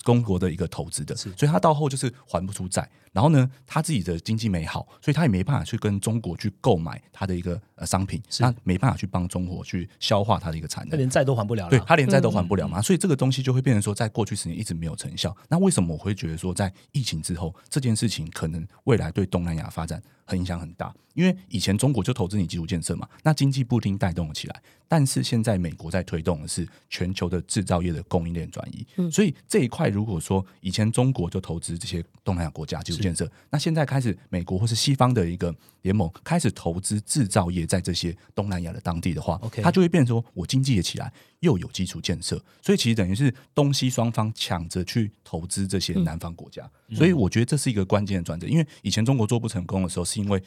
[0.03, 2.87] 中国的一个投资的，所以他到后就是还不出债，
[3.17, 10.91] 然后呢，他自己的经济没好，所以他也没办法去跟中国去购买他的一个呃商品，他没办法去帮中国去消化他的一个产能。
[10.91, 11.71] 他连债都还不了了。
[11.71, 15.35] 对他连债都还不了嘛，所以这个东西就会变成说，在过去十年一直没有成效。
[15.49, 20.93] 那为什么我会觉得说，在疫情之后，这件事情可能未来对东南亚发展很影响很大？
[21.15, 48.47] 因为以前中国就投资你基础建设嘛，那经济不一定带动了起来，但是现在美国在推动的是全球的制造业的供应链转移，所以这一块如果说以前中国就投资这些东南亚国家基础建设，那现在开始美国或是西方的一个联盟开始投资制造业在这些东南亚的当地的话 OK 它就会变成说我经济也起来，又有基础建设，所以其实等于是东西双方抢着去投资这些南方国家，所以我觉得这是一个关键的转折。
[48.47, 50.41] 因为以前中国做不成功的时候，是因为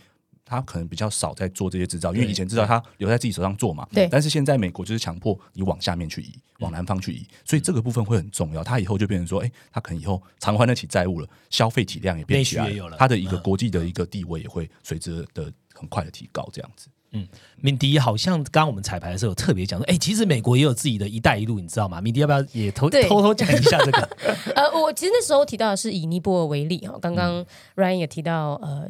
[0.44, 3.86] 他可能比较少在做这些制造，因为以前制造他留在自己手上做嘛。
[3.92, 8.64] 对但是现在美国就是强迫你往下面去移，往南方去移，所以这个部分会很重要。
[8.64, 16.88] 他以后就变成说，哎，他可能以后偿还得起债务了，消费体量也变起来他的一个国际的一个地位也会随之的很快的提高，这样子。
[17.12, 17.26] 嗯
[17.56, 22.00] 敏迪好像刚刚我们彩排的时候有特别讲说，哎、其实美国也有自己的一带一路，你知道吗？
[22.00, 24.08] 敏迪要不要也偷偷偷讲一下这个？
[24.54, 28.88] 呃，我其实那时候提到的是以尼泊尔为例哈，刚刚 Ryan 也提到，呃，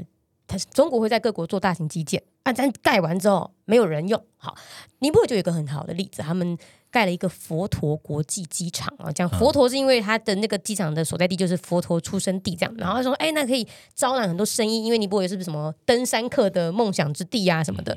[0.50, 4.20] 他是中国会在各国做大型基建啊，但盖完之后没有人用。
[4.36, 4.56] 好，
[4.98, 6.58] 尼泊尔就有一个很好的例子，他们
[6.90, 17.96] 盖了一个佛陀国际机场啊，讲佛陀是因为他的那个机场的所在地就是佛陀出生地这样，然后他说，哎，那可以招揽很多生意，因为尼泊尔是不是什么登山客的梦想之地啊什么的。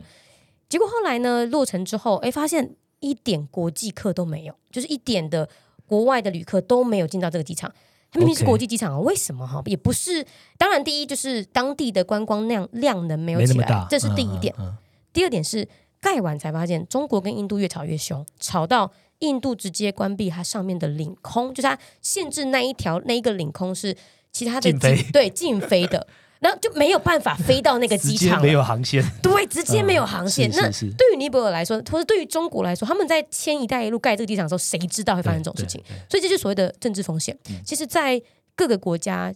[0.70, 5.50] 结果后来呢，落成之后，哎，发现一点国际客都没有，就是一点的
[5.88, 7.74] 国外的旅客都没有进到这个机场。
[8.14, 9.62] 它明明是国际机场啊，为什么哈？
[9.66, 10.26] 也不是，
[10.58, 14.54] 当然第一就是当地的观光量量能没有起来这是第一点。
[14.58, 14.66] 嗯。
[14.66, 14.78] 嗯嗯
[15.12, 15.68] 第二点是
[16.00, 23.96] 盖完才发现，中国跟印度越吵越凶，吵到印度直接关闭它上面的领空，就是它限制那一条那一个领空是
[24.32, 26.08] 其他的禁对禁飞的，
[26.44, 28.52] 然后就没有办法飞到那个机场没。
[28.52, 30.48] 有航线，对，直接没有航线。
[30.52, 35.84] 那对于尼泊尔来说，或者对于中国来说，他们在签“一带一路”盖这个机场的时候，谁知道会发生这种事情？
[36.08, 37.36] 所以这就是所谓的政治风险。
[37.66, 38.22] 其实，在
[38.56, 39.34] 各个国家，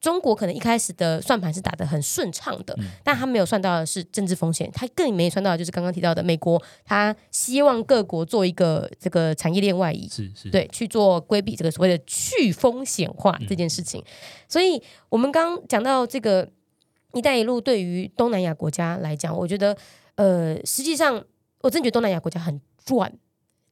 [0.00, 14.00] 中国可能一开始的算盘是打得很顺畅的，但他没有算到的是政治风险，他更没有算到的就是刚刚提到的美国，他希望各国做一个这个产业链外移，是是，对，去做规避这个所谓的去风险化这件事情。
[14.48, 16.48] 所以，我们刚刚讲到这个
[17.14, 19.76] “一带一路”对于东南亚国家来讲，我觉得，
[20.14, 21.24] 呃，实际上
[21.62, 23.12] 我真觉得东南亚国家很赚，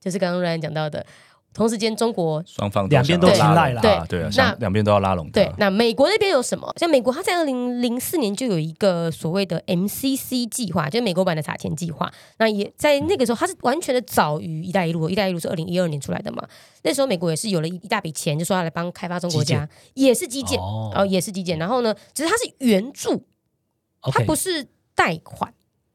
[0.01, 1.07] 就是刚刚 Ryan 讲到的。
[1.57, 5.33] 同时间，中国双方两边都拉青睐啦拢它对啊，那想两边都要拉拢它。
[5.33, 6.71] 对，那美国那边有什么？
[6.77, 12.13] 像美国，它在二零零四年就有一个所谓的 MCC 计划，就是美国版的撒钱计划。
[12.37, 16.47] 那也在那个时候，它是完全的早于“一带一路”，“一带一路”是二零一二年出来的嘛。
[16.83, 21.59] 那时候美国也是有了一一大笔钱，就说要来帮开发中国家，也是基建，哦然后也是基建。
[21.59, 23.25] 然后呢，只是它是援助，
[24.03, 25.53] 它不是贷款，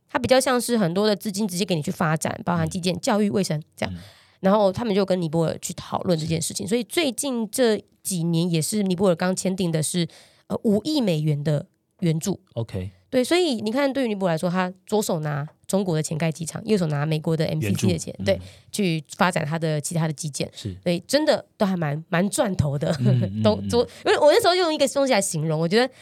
[0.09, 3.95] 它比较像是很多的资金直接给你去发展，包含基建、教育、卫生这样。
[4.41, 10.07] 然后他们就跟尼泊尔去讨论这件事情，所以最近这几年也是尼泊尔刚签订的是
[10.47, 11.65] 呃五亿美元的
[11.99, 12.39] 援助。
[12.55, 22.91] OK，对，所以你看，对于尼泊尔来说，他左手拿中国的钱盖机场，右手拿美国的 MCC 的钱，对，去发展他的其他的基建，是对，真的都还蛮蛮赚头的。
[22.99, 25.93] 嗯都左，因为我那时候用一个东西来形容，我觉得，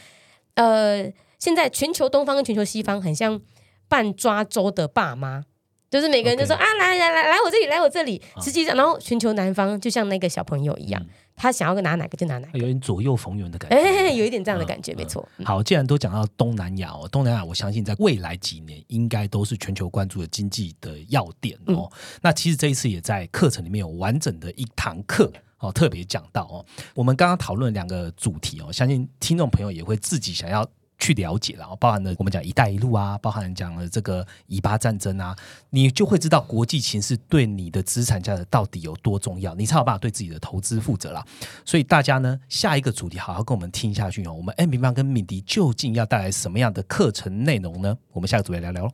[0.54, 3.38] 呃，现在全球东方跟全球西方很像
[3.86, 5.44] 半抓周的爸妈。
[5.90, 8.22] 就是每个人就说啊，来来来，来我这里，来我这里。
[8.40, 12.58] 实际上，然后全球南方就像那个小朋友一样，他想要拿哪个就拿哪个。
[12.60, 13.76] 有点左右逢源的感觉。
[13.76, 15.28] 哎，有一点这样的感觉，没错。
[15.38, 21.90] 嗯好，既然都讲到东南亚哦，东南亚我相信在未来几年应该都是全球关注的经济的要点哦。
[22.22, 25.32] 那其实这一次也在课程里面有完整的一堂课。
[25.58, 30.66] 哦，特别讲到哦，我们刚刚讨论两个主题哦，相信听众朋友也会自己想要
[31.00, 35.34] 去了解然后包含了我们讲“一带一路”啊，包含讲了这个以巴战争啊，
[35.70, 41.26] 你就会知道国际形势对你的资产价值到底有多重要，你才有办法对自己的投资负责啦。
[41.64, 44.32] 所以大家呢，下一个主题好好跟我们听下去哦。
[44.32, 47.96] 我们 N 平方跟敏迪究竟要带来什么样的课程内容呢？
[48.12, 48.92] 我们下个主题聊聊。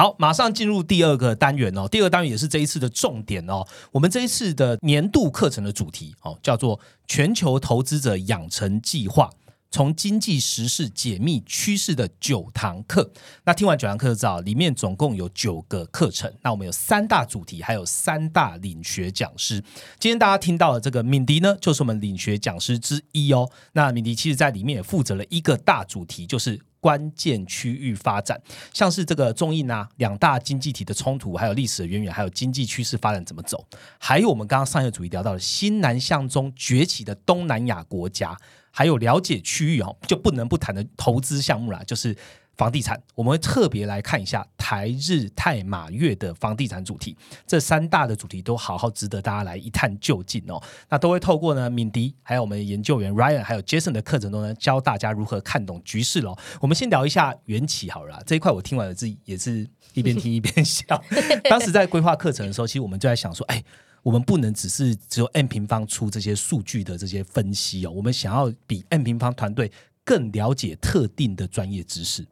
[0.00, 1.86] 好，马上进入第二个单元哦。
[1.86, 3.62] 第二个单元也是这一次的重点哦。
[3.92, 9.28] 我们这一次的年度课程的主题哦，叫做《全球投资者养成计划》。
[9.70, 13.10] 从经济时事解密趋势的九堂课，
[13.44, 16.32] 那听完九堂课就知道，里面总共有九个课程。
[16.42, 19.62] 那我们有三大主题，还有三大领学讲师。
[20.00, 23.48] 今天大家听到的这个敏迪呢，就是我们领学讲师之一哦。
[23.72, 28.42] 那敏迪其实在里面也负责了一个大主题，就是关键区域发展，
[28.74, 33.64] 像是这个中印啊两大经济体的冲突，还有历史的渊源，还有经济趋势发展怎么走，
[33.98, 38.36] 还有我们刚刚上一个主题聊到的新南向中崛起的东南亚国家。
[38.70, 42.16] 还有了解区域哦，就不能不谈的投资项目啦，就是
[42.56, 43.02] 房地产。
[43.14, 50.62] 我们会特别来看一下台日泰马月的房地产主题，这三大的主题都好好值得大家来一探究竟哦。
[50.88, 56.36] 那都会透过呢敏迪，还有我们研究员 Ryan，还有 Jason 的课程中呢，教大家如何看懂局势喽。
[56.60, 61.02] 我们先聊一下缘起好了啦，这一块我听完了自己也是一边听一边笑。
[61.50, 63.62] 当时在规划课程的时候，其实我们就在想说，哎。
[64.02, 69.70] 我们不能只是只有 N 平方出这些数据的这些分析哦，我们想要比 N 平方团队
[70.04, 72.26] 更了解特定的专业知识，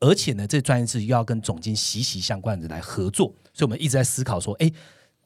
[0.00, 4.70] 而且呢，这专业知识又要跟总监息息相关的来合作，所以我们一直在思考说，哎。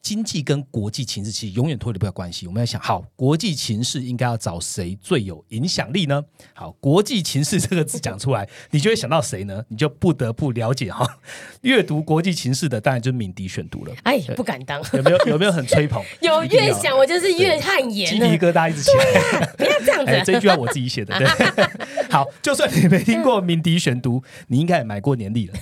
[0.07, 2.47] 经济跟国际情势其实永远脱离不了关系。
[2.47, 6.23] 我们要想，好，国际情势应该要找谁最有影响力呢？
[6.55, 9.65] 好，国际情势这个字讲出来，你就会想到谁呢？
[9.67, 11.19] 你就不得不了解哈，
[11.63, 13.93] 阅读国际情势的，当然就是敏迪选读了。
[14.05, 16.01] 哎，不敢当，有没有有没有很吹捧？
[16.23, 18.21] 有越想我就是越汗鸡颜鸡。
[18.21, 19.45] 皮疙瘩一直起来。
[19.59, 21.19] 不要这样哎，子，这句话我自己写的。
[21.19, 21.27] 对，
[22.09, 25.55] 好，就算你没听过敏迪选读，你应该也买过年历了。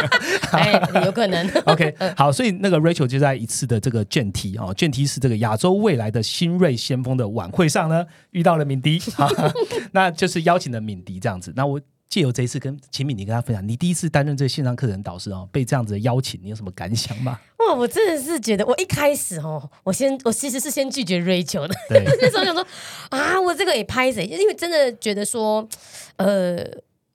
[0.52, 1.46] 哎，有可能。
[1.66, 9.00] OK，好，所以那个 Rachel 就在一次的这个卷题哦，卷题是这个亚洲未来的新锐先锋的晚会上呢，遇到了敏迪，
[9.92, 11.52] 那就是邀请了敏迪这样子。
[11.56, 17.38] 那我借由这一次跟秦敏迪跟他分享，你第一次担任这个线上课程导师哦，被这样子的邀请，你有什么感想吗？
[17.58, 22.64] 哇，我真的是觉得，我一开始哦，我先我其实是先拒绝 Rachel 的，对，那时候想说
[23.10, 24.24] 啊，我这个也拍谁？
[24.24, 25.68] 因为真的觉得说，
[26.16, 26.64] 呃。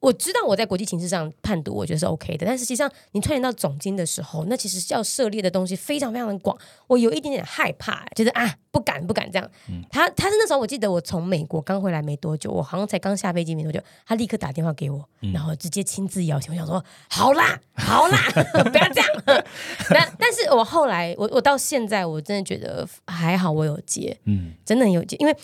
[0.02, 9.48] 我知道我在国际情势上判读，我觉得是 OK 的，但实际上你串联到总经的时候，那其实要涉猎的东西非常非常的广，我有一点点害怕，就是啊不敢不敢这样。
[9.88, 18.18] 他他是那时候我记得我从美国刚回来没多久，我好像才刚下飞机没多久，他立刻打电话给我，然后直接亲自邀请，我想说好啦好啦，
[18.72, 19.08] 不要这样。
[19.88, 25.36] 但但是我后来我我到现在我真的觉得还好，我有接，嗯，真的很有接，因为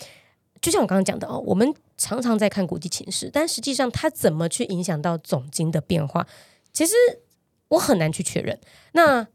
[0.61, 6.27] 就像我刚刚讲的哦，我们常常在看国际情势，但实际上它怎么去影响到总经的变化，
[6.73, 6.95] 其实
[7.69, 8.59] 我很难去确认。
[8.93, 9.27] 那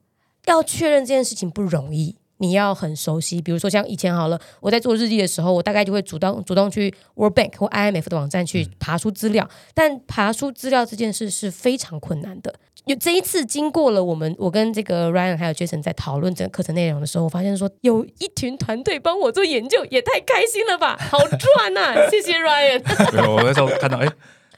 [0.46, 3.42] 要确认这件事情不容易，你要很熟悉。
[3.42, 12.54] 比如说像以前好了，我在做日历的时候，我大概就会主动主动去 World Bank 或 IMF 的网站去爬出资料，但爬出资料这件事是非常困难的。
[12.86, 23.12] 有这一次经过了我们我跟这个 Ryan 还有 Jason 在讨论整个课程内容的时候，我发现说有一群团队帮我做研究，也太开心了吧， 好赚呐、谢谢 Ryan。
[23.12, 24.08] 对我那时候看到，哎、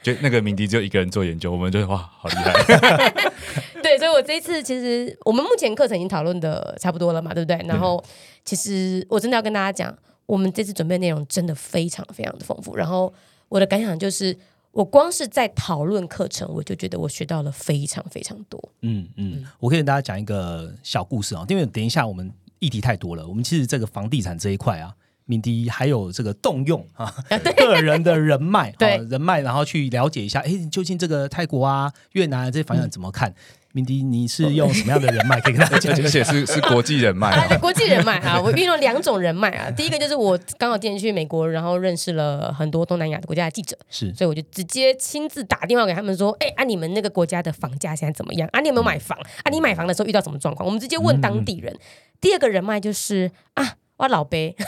[0.02, 3.14] 觉得那个鸣笛只有一个人做研究，我们就哇，好厉害！
[3.96, 7.56] 对，所以我这一次其实我们目前课程已经讨论的差不多了嘛，对不对？
[7.66, 8.02] 然后
[8.44, 12.76] 其实我真的要跟大家讲，我们这次准备内容真的非常非常的丰富。
[12.76, 13.12] 然后
[13.48, 14.36] 我的感想就是，
[14.72, 18.72] 我光是在讨论课程，我就觉得我学到了非常非常多。
[18.82, 24.94] 嗯嗯，我可以跟大家讲一个小故事哦，因为等一下我们议题太多了，我们其实这个房地产这一块啊，
[25.24, 27.12] 敏迪还有这个动用啊，
[27.56, 33.34] 个人的人脉， 对人脉，然后去了解一下，哎，究竟这个泰国啊、越南啊这些房产怎么看？
[33.76, 35.92] 敏迪，你是用什么样的人脉可以跟大家讲？
[36.02, 39.70] 而且是是国际人脉国际人脉 啊，我运用两种人脉啊。
[39.70, 48.48] 第一个就是我刚好今天去美国，然后认识了很多东南亚的国家的记者，是，所以我就直接亲自打电话给他们说，哎，啊，你们那个国家的房价现在怎么样？
[48.52, 49.18] 啊，你有没有买房？
[49.42, 50.66] 啊，你买房的时候遇到什么状况？
[50.66, 51.76] 我们直接问当地人。
[52.18, 54.56] 第二个人脉就是啊，我老贝。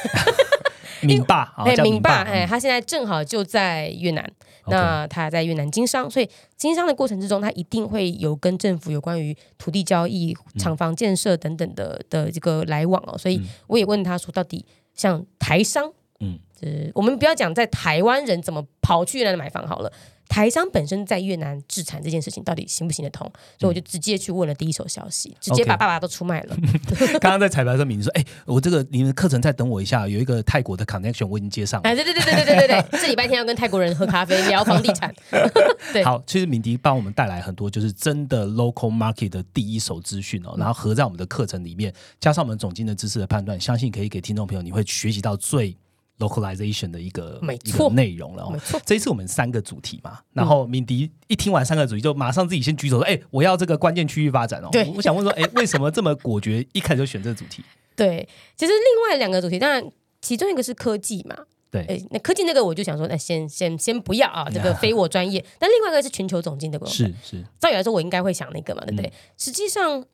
[1.01, 4.33] 明爸，哎，明爸，哎，他现在正好就在越南，
[4.67, 13.17] 那他在越南经商，所以经商的过程之中，他一定会有跟政府有关于土地交易、厂房建设等等的的这个来往哦。
[13.17, 19.93] 所以我也问他说，到底像台商，嗯，呃，我们不要讲在台湾人怎么跑去越南买房好了。
[20.29, 23.27] 台商本身在越南制产这件事情到底行不行得通？
[23.59, 26.57] 所以我就直接去问了第一手消息，直接把爸爸都出卖了。
[27.19, 35.15] 刚刚在彩排的时候，敏说：“哎，我这个你们课程再等我一下，有一个泰国的 connection 我已经接上。”哎，对对对对对对对对，这礼拜天要跟泰国人喝咖啡聊房地产。
[35.93, 45.75] 对，好，其实敏迪帮我们带来很多就是真的 local market 的第一手资讯哦，然后合在我们的课程里面，加上我们总经的知识的判断，相信可以给听众朋友你会学习到最。
[46.19, 48.81] Localization 的一个没错内容了，没错。
[48.85, 57.63] 这一次我们三个主题嘛，然后敏迪一听完三个主题，就马上自己先举手说：“哎，我要这个关键区域发展哦。”对，我想问说：“哎， 为什么这么果决，一开始就选这个主题？”
[57.95, 59.85] 对，其实另外两个主题，当然
[60.21, 61.37] 其中一个是科技嘛，
[61.71, 65.45] 对，哎，那科技那个我就想说，那先先先不要啊， 这个非我专业。
[65.59, 67.45] 但另外一个是全球总经的部分，是是。
[67.61, 69.13] 照理来说，我应该会想那个嘛，对不对？
[69.37, 70.05] 实际上，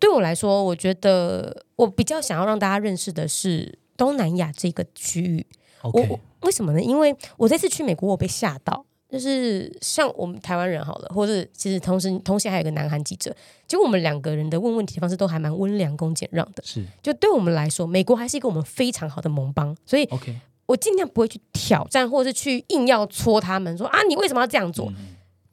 [0.00, 5.46] 对我来说，我觉得我比较想要让大家认识的是东南亚这个区域。
[5.82, 6.80] 我为什么呢？
[6.80, 13.34] 因为我这次去美国，我被吓到，就是像我们台湾人好了，或者其实同时同时还有个南韩记者，
[13.68, 16.62] 就我们两个人的问问题的方式都还蛮温良恭俭让的。
[16.64, 20.34] 是，就对我们来说，美国还是一个我们非常好的盟邦，所以，OK，
[20.64, 24.90] 我尽量不会去挑战，或者是去硬要戳他们说啊，你为什么要这样做？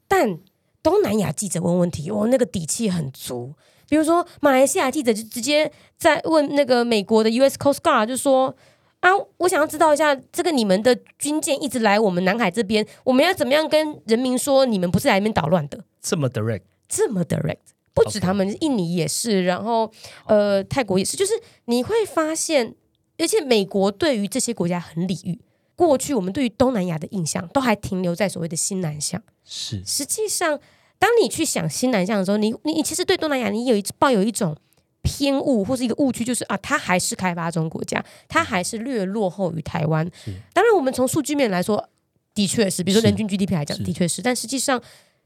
[0.08, 0.38] 但
[0.82, 3.52] 东南亚记者问问题，我，那个底气很足。
[3.92, 7.58] 比如说马来西亚记者就直接在问那个美国的 U.S.
[7.58, 8.56] Coast Guard，就说。
[9.00, 15.84] 啊，我想要知道一下，这个你们的军舰一直来我们南海这边，我们要怎么样跟人民说，你们不是来这边捣乱的？
[16.00, 17.56] 这么 direct，这么 direct，
[17.92, 19.90] 不止他们，印尼也是，然后
[20.26, 21.32] 呃，泰国也是，就是
[21.64, 22.76] 你会发现，
[23.18, 25.40] 而且美国对于这些国家很礼遇。
[25.74, 29.82] 过去我们对于东南亚的印象都还停留在所谓的新南向，是。
[29.84, 30.60] 实际上，
[31.02, 34.56] 当你去想新南向的时候，你你你其实对东南亚你有一抱有一种。
[35.04, 40.08] 偏误或是一个误区，就是啊，它还是开发中国家，它还是略落后于台湾。
[40.52, 41.88] 当然，我们从数据面来说，
[42.32, 44.22] 的确是，比如说人均 GDP 来讲，的确是。
[44.22, 44.80] 但实际上，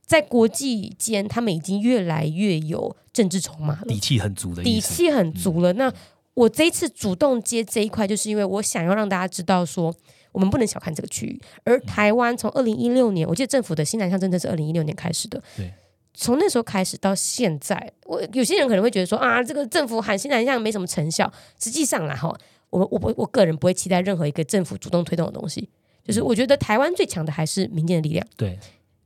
[0.07, 5.75] 在国际间，他们已经越来越有政治筹码了，底气很足的底气很足了。
[5.75, 5.93] 那
[6.33, 9.95] 我这一次主动接这一块，就是因为我想要让大家知道，说
[10.37, 11.41] 我们不能小看这个区域。
[11.65, 15.43] 而台湾从二零一六年，我记得政府的新南向政策是二零一六年开始的。
[15.57, 15.73] 对。
[16.13, 21.33] 从那时候开始到现在，我有些人可能会觉得说啊，这个政府喊新南向没什么成效。
[21.59, 22.29] 实际上啦，哈，
[22.69, 25.71] 我我我我个人不会期待任何一个政府主动推动的东西。
[26.05, 28.27] 就是我觉得台湾最强的还是民间的力量。
[28.37, 28.59] 对，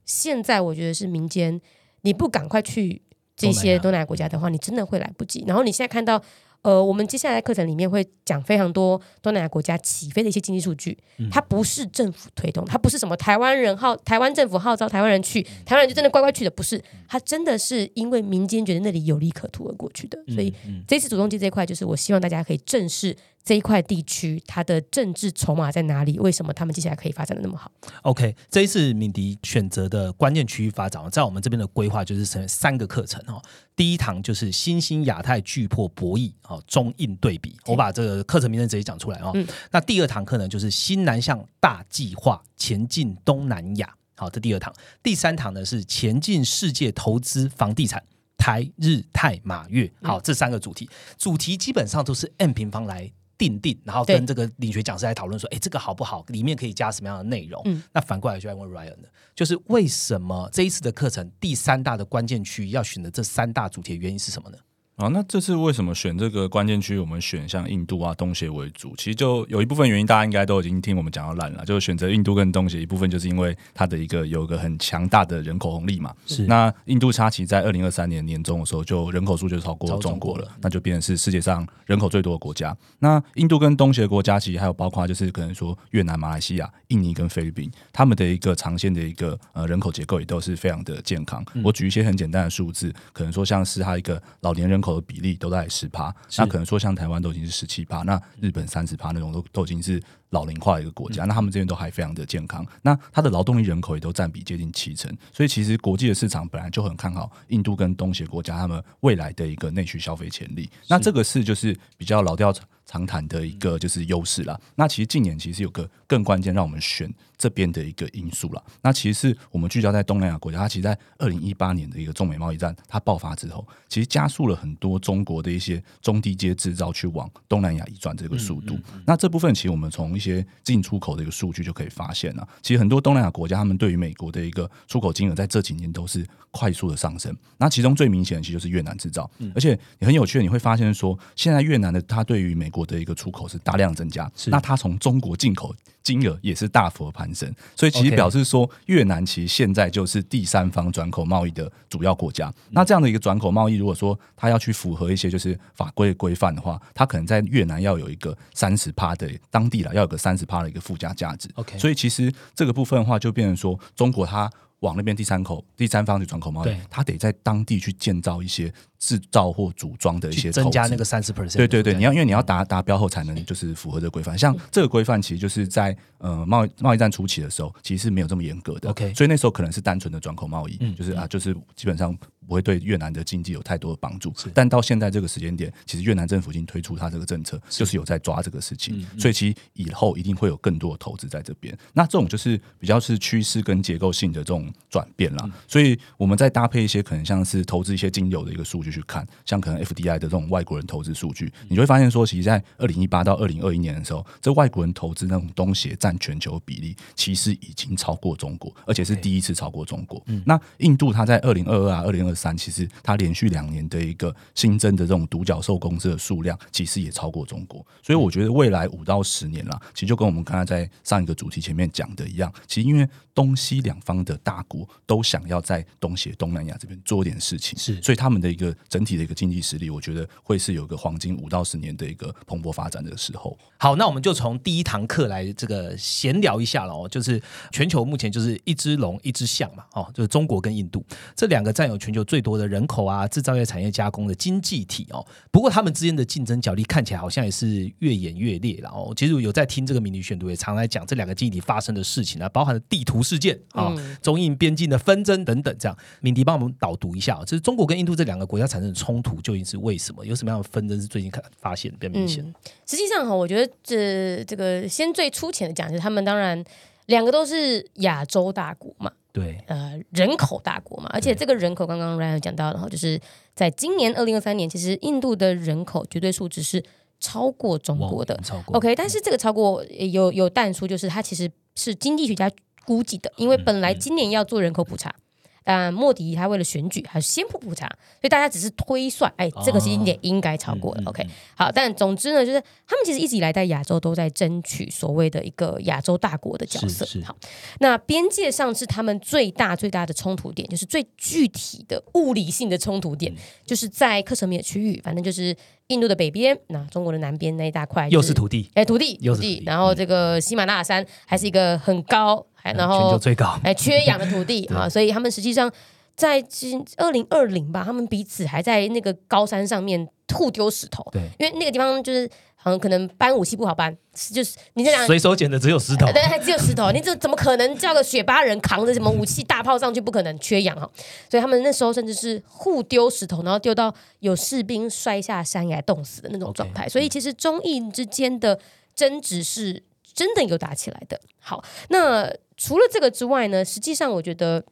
[0.05, 1.61] 现在我觉得是民间，
[2.01, 3.01] 你不赶快去
[3.37, 5.45] 这些东南亚国家的话，你真的会来不及。
[5.47, 6.21] 然后你现在看到。
[6.63, 10.99] 呃，我们接下来课程里面会讲非常多东南亚国家起飞的一些经济数据，
[11.31, 20.19] 它不是政府推动，它不是什么台湾人号台湾政府号召台湾人去，台湾人就真的乖乖去的，不是，它真的是因为民间觉得那里有利可图而过去的。
[20.35, 20.55] 所以
[20.87, 23.17] 这次主动机这一块，就是我希望大家可以正视。
[23.43, 26.19] 这一块地区，它的政治筹码在哪里？
[26.19, 27.73] 为什么他们接下来可以发展的那么好
[28.03, 33.43] ？OK，这一次敏迪选择的关键区域发展，在我们这边的规划就是成三个课程哦。
[33.75, 39.35] 第一堂就是新兴亚太巨破博弈哦，中印对比，我把这个课程名称直接讲出来哦。
[39.71, 44.73] 那第二堂课呢，就是新南向大计划前进东南亚，好，这第二堂。
[45.03, 48.03] 第三堂呢是前进世界投资房地产，
[48.37, 53.11] 台日泰马月，好，这三个主题，主题基本上都是 M 平方来。
[53.41, 56.23] 定定，然后跟这个领学讲师来讨论说，哎，这个好不好？
[56.29, 57.63] 里面可以加什么样的内容？
[57.91, 64.59] 那反过来就要问 Ryan 了，就是为什么这一次的课程第三大的关键区要选择这三大主题的原因是什么呢？
[65.01, 66.99] 啊，那这次为什么选这个关键区？
[66.99, 71.65] 我们选像印度啊、东协为主，其实就有一部分原因，大家应该都已经听我们讲到烂了。
[71.65, 76.15] 就是选择印度跟东协一部分，就是因为它的一个有一个很强大的人口红利嘛。
[76.27, 76.45] 是。
[76.45, 82.77] 那印度它其实在二零二三年年中的时候，就人口数就超过中国了，那就变成是世界上人口最多的国家。
[82.99, 91.43] 那印度跟东协国家其实还有包括就是可能说越南、马来西亚、印尼跟菲律宾，他们的一个长线的一个呃人口结构也都是非常的健康。
[91.65, 94.90] 我举一些很简单的数字，可能说像是它一个老年人口。
[94.91, 112.53] 口的比例都在十趴，那可能说像台湾都已经是十七趴，那日本三十趴那种都都已经是老龄化的一个国家，那他们这边都还非常的健康，那它的劳动力人口也都占比接近七成，所以其实国际的市场本来就很看好印度跟东协国家他们未来的一个内需消费潜力，那这个是就是比较老调
[112.91, 114.61] 长谈的一个就是优势啦。
[114.75, 128.77] 那其实近年其实有个更关键让我们选这边的一个因素了，那其实是我们聚焦在东南亚国家，它其实，在二零一八年的一个中美贸易战它爆发之后，其实加速了很多中国的一些中低阶制造去往东南亚移转这个速度。
[129.07, 137.35] 那这部分其实我们从一些进出口的一个数据就可以发现了，其实很多东南亚国家他们对于美国的一个出口金额在这几年都是快速的上升。
[137.57, 152.53] 那其中最明显的其实就是越南制造，而且你很有趣的你会发现说，现在越南的它对于美国的一个出口是大量增加，那它从中国进口金额也是大幅的攀升，所以其实表示说越南其实现在就是第三方转口贸易的主要国家。
[152.71, 161.49] 那这样的一个转口贸易，如果说它要去符合一些就是法规规范的话，它可能在越南要有一个三十趴的当地了，要有个三十趴的一个附加价值。
[161.55, 164.51] OK，所以其实这个部分的话，就变成说中国它
[164.81, 168.73] 往那边第三口第三方去转口贸易，它得在当地去建造一些。
[169.01, 174.39] 制造或组装的一些增加那个三十 percent，对对对，你要因为你要达达标后才能就是符合这个规范。
[174.39, 178.91] 像这个规范其实就是在呃贸易贸易战初期的时候，其实是没有这么严格的。
[178.91, 182.15] OK，所以那时候可能是单纯的转口贸易，就是啊，就是基本上
[182.47, 184.35] 不会对越南的经济有太多的帮助。
[184.53, 191.75] 但到现在这个时间点，其实越南政府已经推出它这个政策，就是有在抓这个事情，所以其实以后一定会有更多的投资在这边。
[191.95, 195.51] 那这种就是比较是趋势跟结构性的这种转变啦。
[195.67, 198.90] 所以我们再搭配一些可能像是投资一些精油的一个数据。
[198.91, 210.23] 去看，像可能 FDI 的这种外国人投资数据，你就会发现说，其实，在二零一八到二零二一年的时候，这外国人投资那种东西占全球比例，其实已经超过中国，而且是第一次超过中国。
[210.45, 217.85] 那印度它在二零二二啊、二零二三，其实它连续两年的一个新增的这种独角兽公司的数量，其实也超过中国。
[218.03, 223.09] 所以我觉得未来五到十年啦，其实就跟我们刚才在上一个主题前面讲的一样，其实因为
[223.41, 228.77] 东西两方的大国都想要在东协、东南亚这边做点事情，是，所以他们的一个。
[228.91, 233.57] 整体的一个经济实力，我觉得会是有一个黄金五到十年的一个蓬勃发展的时候。
[233.79, 237.09] 好，那我们就从第一堂课来这个闲聊一下了哦。
[237.09, 241.05] 就是全球目前就是一只龙一只象嘛，哦，就是中国跟印度
[241.37, 245.25] 这两个占有全球最多的人口啊，制造业产业加工的经济体哦。
[245.53, 249.13] 不过他们之间的竞争角力看起来好像也是越演越烈了哦。
[249.17, 255.75] 其实有在听这个迷你选读，也常来讲这两个经济体发生的事情啊，包含了地图事件啊、中印边境的纷争等等。
[255.79, 260.27] 这样，敏迪帮我们导读一下，就是中国跟印度这两个国家产生的冲突究竟是为什么？
[260.27, 262.45] 有什么样的纷争是最近看发现比较明显？
[262.87, 266.63] 实际上哈，我觉得这这个先最粗浅的讲，就是他们当然
[267.07, 273.21] 两个都是亚洲大国嘛，对，呃，人口大国嘛，而且这个人口刚刚 Ryan 讲到的哈，就是
[273.55, 276.83] 在今年二零二三年，其实印度的人口绝对数值是
[277.19, 282.51] 超过中国的，超过 OK，但是这个超过有有淡出，就是它其实是经济学家
[282.85, 285.15] 估计的，因为本来今年要做人口普查。
[285.63, 291.03] 但莫迪他为了选举，还是先不普查，所以大家只是推算，哎，这个时间点应该超过了。
[291.05, 291.25] OK，
[291.55, 292.59] 好，但总之呢，就是
[292.89, 297.07] 他们其实一直以来在亚洲都在争取所谓的一个亚洲大国的角色。
[297.23, 297.37] 好，
[297.79, 303.33] 那边界上是他们最大最大的冲突点，就是最具体的物理性的冲突点，
[303.65, 305.55] 就是在克什米尔区域，反正就是
[305.89, 312.45] 印度的北边，那中国的南边那一大块又是土地，哎，土地，土地，然后这个喜马拉雅山还是一个很高。
[312.65, 315.71] 然后全球最高哎，缺氧的土地 啊，所以他们实际上
[316.17, 321.07] 在今二零二零吧，他们彼此还在那个高山上面互丢石头。
[321.11, 323.97] 对，因为那个地方就是好像可能搬武器不好搬，
[324.33, 329.99] 就是你这样随手捡的只有石头，对，只有石头，你这怎么可能叫个雪巴人扛着什么武器大炮上去？
[329.99, 330.89] 不可能，缺氧哈。
[331.31, 336.87] 所以他们那时候甚至是互丢石头，然后丢到有士兵摔下山崖冻死的那种状态。
[336.87, 338.59] 所以其实中印之间的
[338.95, 339.83] 争执是
[340.13, 341.19] 真的有打起来的。
[341.39, 342.31] 好，那。
[342.61, 344.63] 除了这个之外呢，实际上我觉得，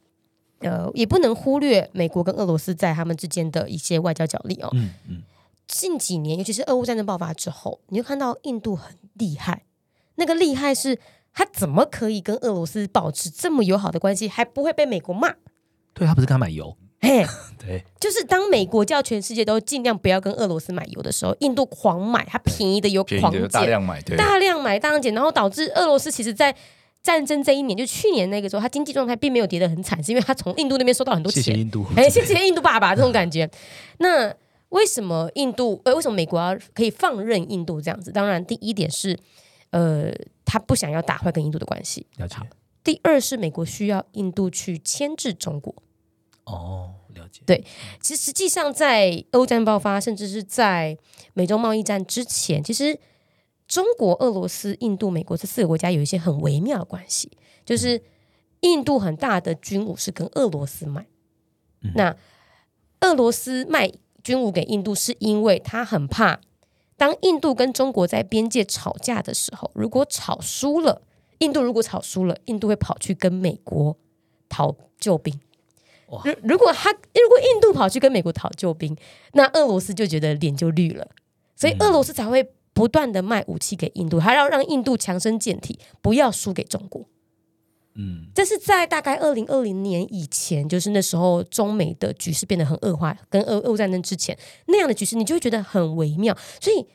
[0.59, 4.69] 呃，也不能忽略美国跟俄罗斯在他们之间的一些外交角力哦。
[4.75, 5.23] 嗯嗯。
[5.67, 9.63] 近几年，尤其是俄乌战争爆发之后，你就看到印度很厉害。
[10.17, 10.99] 那个厉害是，
[11.33, 15.35] 他怎么可以跟俄罗斯保持这么友好的关系，还不会被美国骂？
[15.95, 16.77] 对他不是跟他买油？
[17.01, 17.25] 嘿，
[17.59, 26.55] 对，就是当美国叫全世界都尽量不要跟俄罗斯买油的时候，印度狂买，它便宜的油狂捡，大量买，大量买，大量捡，然后导致俄罗斯其实，在
[27.03, 31.43] 战争这一年，就去年那个时候，他经济状态并没有跌得很惨，是因为他从印度那边收到很多钱。
[31.43, 33.49] 谢谢印度，哎，谢谢印度爸爸这种感觉。
[33.99, 34.35] 那
[34.71, 35.81] 为什么印度？
[35.85, 38.13] 呃，为什么美国要可以放任印度这样子？
[38.13, 39.19] 当然，第一点是，
[39.71, 40.13] 呃，
[40.45, 42.07] 他不想要打坏跟印度的关系。
[42.19, 42.37] 了解。
[42.85, 45.75] 第二是美国需要印度去牵制中国。
[46.45, 47.43] 哦，了解。
[47.47, 47.65] 对
[48.01, 50.97] 其实实际上在欧战爆发，甚至是在
[51.35, 52.99] 美洲贸易战之前，其实
[53.69, 57.31] 中国、俄罗斯、印度、美国这四个国家有一些很微妙的关系，
[57.65, 58.03] 就是
[58.61, 61.07] 印度很大的军武是跟俄罗斯买，
[61.95, 62.17] 那
[63.03, 63.93] 俄罗斯卖
[64.25, 66.41] 军武给印度，是因为他很怕，
[66.97, 71.03] 当印度跟中国在边界吵架的时候，如果吵输了，
[71.39, 73.97] 印度如果吵输了，印度会跑去跟美国
[74.49, 75.39] 讨救兵。
[76.09, 76.23] 哇。
[76.25, 78.97] 如如果他如果印度跑去跟美国讨救兵，
[79.35, 81.07] 那俄罗斯就觉得脸就绿了，
[81.55, 87.09] 所以俄罗斯才会不断的卖武器给印度，还要让印度强身健体，不要输给中国。
[87.97, 96.39] 嗯，这是在大概二零二零年以前，就是那时候中美的局势变得很恶化，跟俄俄乌战争之前那样的局势，你就会觉得很微妙。
[96.61, 96.87] 所以，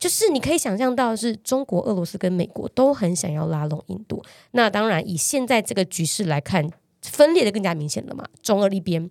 [0.00, 4.20] 就是你可以想象到，是中国、俄罗斯跟美国都很想要拉拢印度。
[4.50, 6.68] 那当然，以现在这个局势来看，
[7.02, 8.26] 分裂的更加明显了嘛。
[8.42, 9.08] 中俄一边，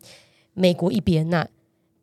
[0.54, 1.48] 美国一边，那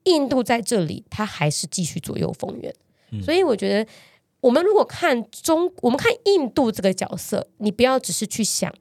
[0.04, 2.74] 印度在这里，它还是继续左右逢源。
[3.22, 3.90] 所以，我觉得
[4.40, 8.72] 我们如果看中，我们看印度这个角色，你不要只是去想。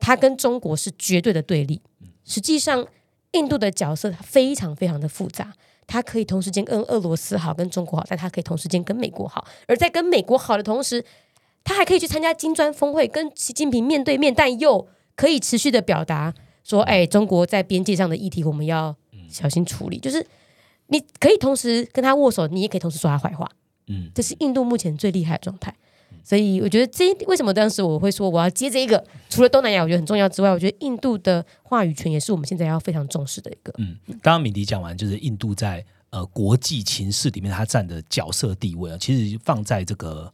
[0.00, 1.80] 他跟中国是绝对的对立。
[2.24, 2.86] 实际上，
[3.32, 5.54] 印度的角色非常非常的复杂，
[5.86, 9.46] 它可以同时间跟俄罗斯好，跟中国好，但它可以同时间跟美国好。
[9.66, 11.02] 而在跟美国好的同时，
[11.62, 18.94] 他还可以去参加金砖峰会，跟习近平面对面，但又可以持续的表达说：“哎，中国在边界上的议题，我们要
[19.30, 20.26] 小心处理。”就是
[20.88, 23.50] 你可以同时跟他握手，你也可以同时说他坏话。
[23.86, 25.74] 嗯，这是印度目前最厉害的状态。
[26.22, 33.74] 所以我觉得这为什么当时我会说我要接这一个，除了东南亚我觉得很重要之外，我觉得印度的话语权也是我们现在要非常重视的一个。
[33.78, 40.32] 嗯，刚刚敏迪讲完，就是印度在呃国际情势里面它占的角色地位啊，其实放在这个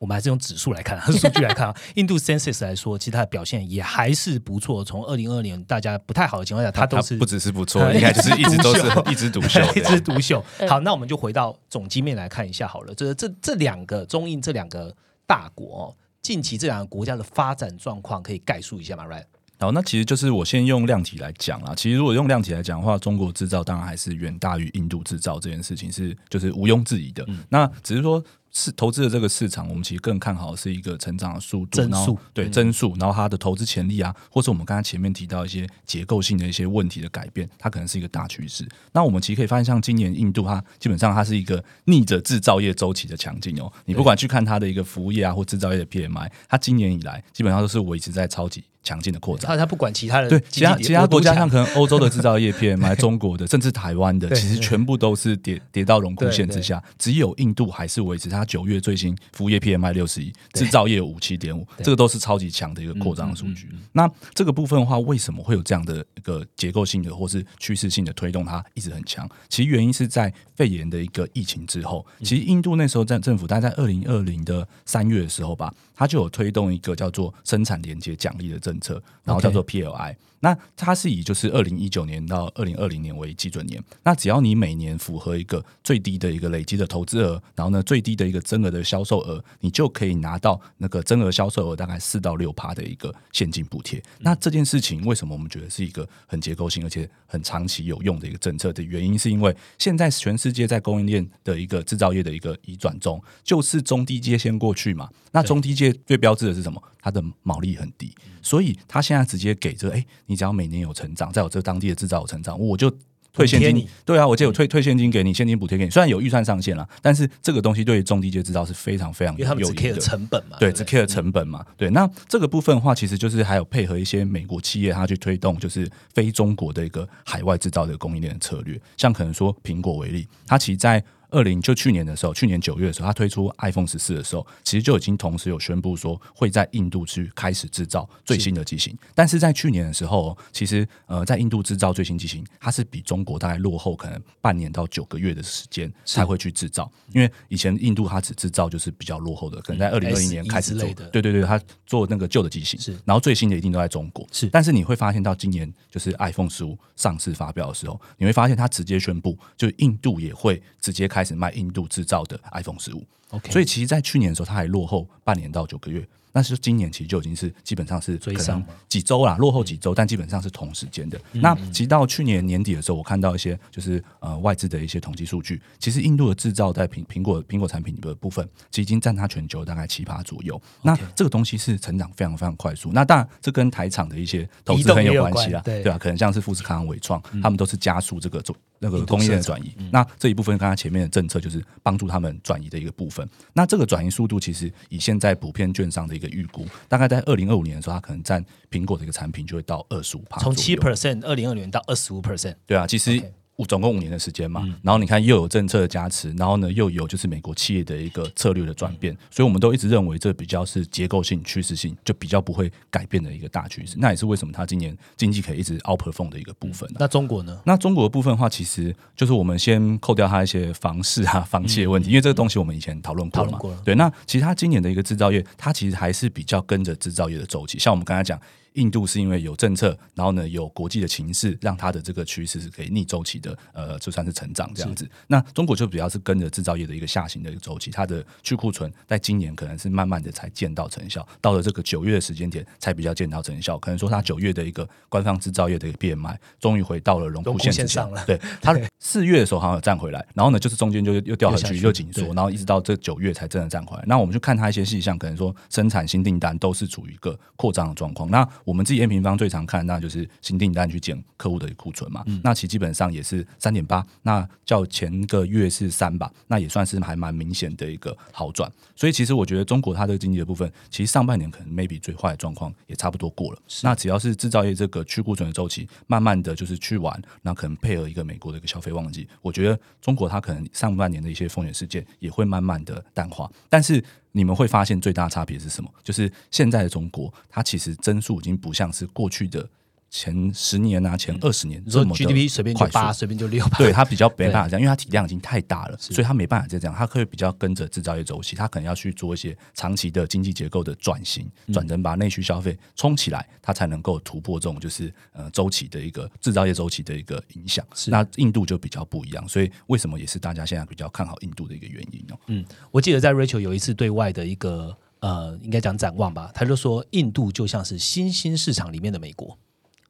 [0.00, 4.82] 我们还是用指数来看， 数据来看啊， 印度 census 来说，其实它的表现也还是不错。
[4.82, 8.80] 从二零二年大家不太好的情况下，它都是不只是不错， 应该就是一直都是
[9.10, 10.42] 一枝独秀，一枝独秀。
[10.66, 12.94] 好，那我们就回到总机面来看一下好了。
[12.94, 14.96] 这这这两个中印这两个
[15.26, 19.24] 大国哦，近期这两个国家的发展状况可以概述一下吗？Right？
[19.58, 21.74] 好，那其实就是我先用量体来讲啦。
[21.76, 27.26] 其实如果用量体来讲的话，中国制造当然还是远大于印度制造这件事情是就是毋庸置疑的。
[27.50, 28.24] 那只是说。
[28.52, 38.68] 是投资的这个市场，我们其实更看好是一个成长的速度，增速对增速，然后它的投资潜力啊，或是我们刚才前面提到一些结构性的一些问题的改变，它可能是一个大趋势。
[38.92, 43.72] 那我们其实可以发现，像今年印度，它基本上它是一个逆着制造业周期的强劲哦。
[43.84, 48.64] 你不管去看它的一个服务业啊，或制造业的 PMI，它今年以来基本上都是维持在超级。
[48.82, 63.68] 强劲的扩展，他他不管其他的对其他其他国家，像可能欧洲的制造业 PMI、 中国的，甚至台湾的，其实全部都是跌跌到荣枯线之下，只有印度还是维持它九月最新服务业 PMI 六十一，制造业五七点五，这个都是超级强的一个扩张数据。
[63.92, 69.28] 那这个部分的话，为什么会有这样的一个结构性的或是趋势性的推动，它一直很强？
[69.48, 80.16] 其实原因是在肺炎的一个疫情之后，其实印度那时候在政府，大概在二零二零的三月的时候吧，它就有推动一个叫做生产连接奖励的政策，然后叫做 PLI。
[80.40, 94.02] 那它是以就是二零一九年到二零二零年为基准年，那只要你每年符合一个最低的一个累积的投资额，然后呢最低的一个增额的销售额，你就可以拿到那个增额销售额大概四到六趴的一个现金补贴。
[94.18, 105.08] 那这件事情为什么我们觉得是一个很结构性而且很长期有用的一个政策的原因，是因为现在全世界在供应链的一个制造业的一个移转中，就是中低阶先过去嘛。
[105.32, 106.82] 那中低阶最标志的是什么？
[107.02, 112.90] 它的毛利很低，所以它现在直接给这，哎，你只要每年有成长，在我这当地的制造有成长，我就
[113.32, 113.86] 退现金。
[114.04, 115.90] 对啊，我就有退退现金给你，现金补贴给你。
[115.90, 119.98] 虽然有预算上限了，但是这个东西对于中低阶制造是非常非常有利的。
[120.00, 121.64] 成本嘛，对，只 care 成本嘛。
[121.76, 128.80] 对，那这个部分的话，其实就是还有配合一些美国企业，它去推动就是非中国的一个海外制造的供应链的策略。
[128.96, 138.96] 像可能说苹果为例，它其实在二零就去年的时候，去年九月的时候，他推出 iPhone 十四的时候，其实就已经同时有宣布说会在印度去开始制造最新的机型。
[139.14, 146.90] 但是在去年的时候，其实呃，在印度制造最新机型，它是比中国大概落后可能半年到九个月的时间才会去制造。
[147.12, 150.88] 因为以前印度它只制造就是比较落后的，可能在二零二一年开始做。
[151.12, 152.92] 对对对，它做那个旧的机型，是。
[153.04, 154.26] 然后最新的一定都在中国。
[154.32, 154.48] 是。
[154.48, 163.04] 但是你会发现到今年就是 iPhone 十五上市发表的时候，你会发现它直接宣布，就是印度也会直接开始卖印度制造的 iPhone 十五。
[163.30, 166.06] OK，所以其实，在去年的时候，它还落后半年到九个月。
[166.32, 171.20] 那是今年其实就已经是基本上是可能几周啦，落后几周，但基本上是同时间的。
[171.32, 180.60] 那其实到去年年底的时候，我看到一些就是呃外资的一些统计数据，其实印度的制造在苹苹果苹果产品的部分，其实已经占它全球大概七趴左右。
[180.82, 182.92] 那这个东西是成长非常非常快速。
[182.92, 189.72] 那当然这跟台厂的一些投资很有关系啦，关对吧啊，可能像是富士康、伟创，他们都是加速这个做那个供应链的转移。
[189.92, 193.28] 那这一部分刚刚前面的政策就是帮助他们转移的一个部分。
[193.52, 203.22] 那这个转移速度其实以现在普遍券商的一个预估，大概在二零二五年的时候，它可能占苹果的一个产品就会到二十五帕，从七 percent 二零二年到二十五 percent，对啊，其实
[203.64, 213.96] 总共五年的时间嘛，然后你看又有政策的加持，然后呢又有就是美国企业的一个策略的转变，所以我们都一直认为这比较是结构性、趋势性，就比较不会改变的一个大趋势。
[213.98, 216.96] 那也是为什么它今年经济可以一直 outperform 的一个部分、啊。
[216.98, 217.60] 那中国呢？
[217.64, 223.58] 那中国的部分的话，其实就是我们先扣掉它一些房市啊、房企的问题，因为这个东西我们以前讨论过嘛。
[223.58, 227.78] 过对，那其实它今年的一个制造业，它其实还是比较跟着制造业的周期。
[227.78, 228.40] 像我们刚才讲，
[228.74, 235.08] 印度是因为有政策，然后呢有国际的情势，让它的这个趋势是可以逆周期的，呃，就算是成长这样子。
[235.26, 243.78] 那中国就比较是跟着制造业的一个下行的一个周期，它的去库存在今年可能是慢慢的才见到成效，到了这个九月的时间点才比较见到成效。
[243.78, 254.04] 可能说它九月的一个官方制造业的一个 PMI 终于回到了荣荣枯枯线之上了对， 它四月的时候好像有站回来，然后呢就是中间就又掉下去，又下去又紧缩，然后一直到这九月才真的站回来。
[254.06, 258.30] 那我们去看它一些细项，可能说生产新订单都是处于一个扩张的状况。
[258.30, 262.24] 那我们自己 M 平方最常看，那就是新订单去减客户的库存嘛。
[262.42, 268.70] 那其实基本上也是三点八，那较前个月是三吧，那也算是还蛮明显的一个好转。
[268.94, 273.58] 所以其实我觉得中国它这个经济的部分，其实上半年可能 maybe 最坏的状况也差不多过了。
[273.82, 283.50] 那只要是制造业这个去库存的周期，慢慢的就是去完，那可能配合一个美国的一个消费旺季，我觉得中国它可能上半年的一些风险事件也会慢慢的淡化。
[283.68, 284.02] 但是
[284.32, 285.90] 你们会发现最大差别是什么？
[286.02, 289.68] 就是现在的中国，它其实增速已经不像是过去的
[290.10, 293.78] 前十年啊、前二十年这么的 GDP 随便就快八，随便就六吧？
[293.78, 307.86] 对它比较没办法这样，因为它体量已经太大了，所以它没办法再这样，它可以比较跟着制造业周期，它可能要去做一些长期的经济结构的转型，转成把内需消费冲起来，它才能够突破这种就是呃周期的一个制造业周期的一个影响。
[308.08, 312.38] 那印度就比较不一样，所以为什么也是大家现在比较看好印度的一个原因哦。
[312.48, 319.56] 嗯，我记得在 Rachel 有一次对外的一个呃，应该讲展望吧，他就说印度就像是新兴市场里面的美国。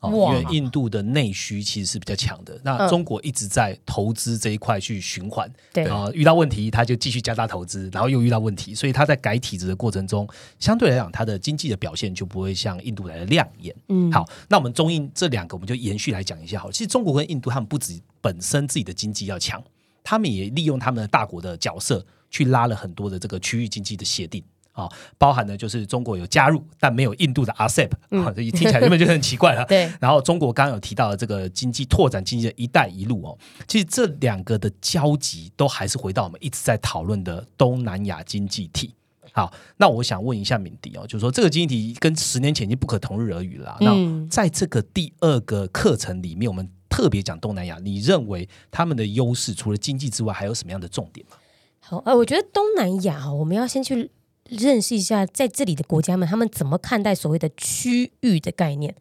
[0.00, 10.26] 哦，因为印度的内需其实是比较强的，那嗯中国一直在投资这一块去循环，对啊、遇到问题他就继续加大投资，然后又遇到问题，所以他在改体制的过程中，
[10.58, 13.74] 相对来讲，它的经济的表现就不会像印度来的亮眼。
[13.88, 16.72] 嗯，好，那我们中印这两个，我们就延续来讲一下好了。
[16.72, 19.62] 其实中国跟印度，他们不止本身自己的经济要强，
[20.02, 24.42] 他们也利用他们的大国的角色，去拉了很多的这个区域经济的协定。
[24.84, 27.90] 啊、包含的就是中国有加入，但没有印度的 RCEP，
[28.22, 29.64] 啊，这、听起来原本就很奇怪了。
[29.68, 38.94] 对然后中国刚刚有提到的这个经济拓展经济的一带一路哦，其实这两个的交集都还是回到我们一直在讨论的东南亚经济体。
[39.32, 51.36] 好，那我想问一下敏迪哦，就是说这个经济体跟十年前已经不可同日而语了那在这个第二个课程里面，我们特别讲东南亚，你认为他们的优势除了经济之外，还有什么样的重点吗？
[51.78, 54.10] 好，呃，我觉得东南亚哦，我们要先去
[54.50, 58.94] 认识一下在这里的国家们，他们怎么看待所谓的区域的概念。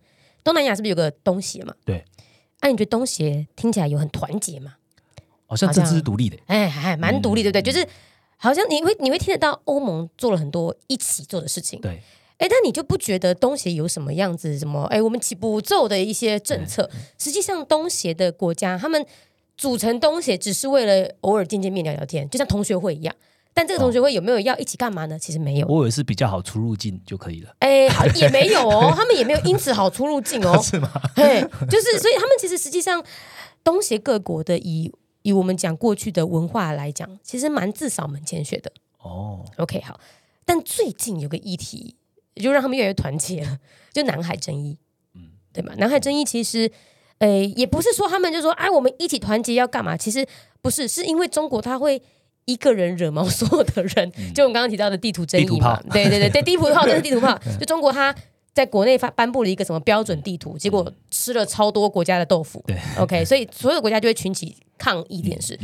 [0.43, 1.73] 东南亚是不是有个东协嘛？
[1.83, 2.05] 对，
[2.61, 4.75] 哎、你觉得东协听起来有很团结吗？
[5.45, 7.61] 好像政治是独立的，哎，还蛮独立，对不对？
[7.61, 7.85] 就是
[8.37, 12.01] 好像你会你会听得到欧盟做了很多一起做的事情，对，
[12.37, 14.83] 哎，但你就不觉得东协有什么样子什么？
[14.85, 19.05] 哎，我们起步骤的一些政策，实际上东协的国家他们
[19.57, 23.15] 组成东协只是为了偶尔见见面聊聊天，就像同学会一样。
[23.59, 25.19] 但这个同学会有没有要一起干嘛呢？
[25.19, 27.53] 其实没有，我以为是比较好出入境就可以了。
[27.59, 30.89] 哎，好也没有哦，他们也没有因此好出入境哦， 是吗？
[31.13, 33.03] 嘿，就是所以他们其实实际上
[33.61, 34.89] 东协各国的以
[35.23, 38.71] 以我们讲过去的文化来讲，其实蛮自扫门前雪的。
[38.99, 39.99] 哦，OK，好，
[40.45, 41.97] 但最近有个议题，
[42.35, 43.57] 就让他们越来越团结了，
[43.91, 44.77] 就南海争议，
[45.15, 45.73] 嗯，对吗？
[45.77, 46.71] 南海争议其实，
[47.17, 49.97] 呃，也不是说他们就说，哎，我们一起团结要干嘛？
[49.97, 50.25] 其实
[50.61, 52.01] 不是，是因为中国他会。
[52.45, 55.75] 一个人惹毛所有的人，就我们刚刚提到的地图争议嘛。
[55.75, 57.37] 炮，对对对对， 地图炮，这是地图炮。
[57.59, 58.13] 就中国它
[58.53, 62.63] 在国内发颁布了一个什么标准地图，结果吃了超多国家的豆腐。
[62.67, 65.57] 对，OK，所以所有的国家就会群起抗议这件事。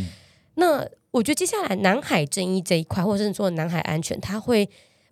[0.55, 4.69] 那我觉得接下来南海争议这一块，或者是说南海安全，它会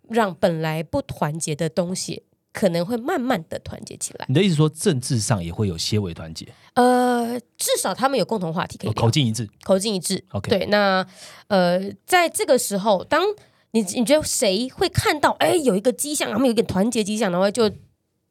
[0.09, 4.25] 让本来不团结的东西，可能会慢慢的团结起来。
[4.29, 9.49] 你的意思说政治上也会有些微团结，呃，至少他们有共同话题可以聊口径一致。
[9.63, 10.23] 口径一致。
[10.29, 11.05] OK 对，那
[11.47, 13.23] 呃，在这个时候，当
[13.71, 15.31] 你你觉得谁会看到？
[15.39, 17.69] 哎，有一个迹象，他们有一个团结迹象，然后就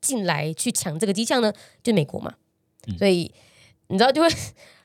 [0.01, 1.53] 进来去抢这个迹象呢？
[1.83, 2.33] 就美国嘛。
[2.97, 3.33] 所以
[3.89, 4.29] 你知道就会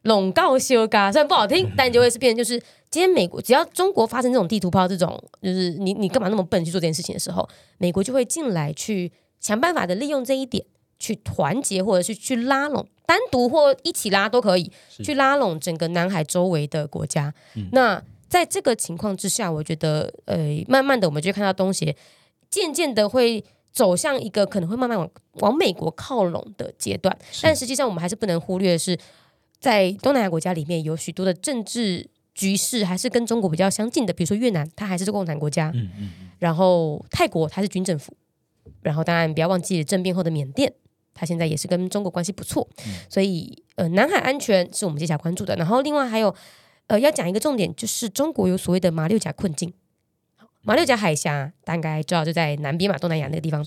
[0.01, 2.59] 笼告修嘎，虽然不好听，但就会是变成就是
[2.89, 10.65] 今天美国只要中国发生这种地图炮这种，就是你你干嘛那么笨去做这件事情的时候，美国就会进来去想办法的利用这一点
[10.99, 14.71] 去团结，或者是去拉拢，单独或一起拉都可以
[15.03, 17.33] 去拉拢整个南海周围的国家。
[17.71, 21.95] 那在这个情况之下，我觉得呃，慢慢的我们就看到东协
[22.49, 23.43] 渐渐的会。
[23.73, 28.97] 走向一个可能会慢慢往往美国靠拢的阶段，但实际上我们还是不能忽略的是，
[29.59, 36.09] 在东南亚国家里面有许多的政治局势还是跟中国比较相近的，比如说越南，它还是共产国家，嗯嗯，
[36.39, 38.11] 然后泰国它是军政府，
[38.82, 40.74] 然后当然不要忘记政变后的缅甸，
[41.13, 42.68] 它现在也是跟中国关系不错，
[43.09, 46.34] 所以呃，南海安全是我们接下来关注的，然后另外还有
[46.88, 49.74] 呃要讲一个重点，就是中国有所谓的马六甲困境。
[50.61, 53.65] 马六甲海峡大概知道就在南边嘛，东南亚那个地方。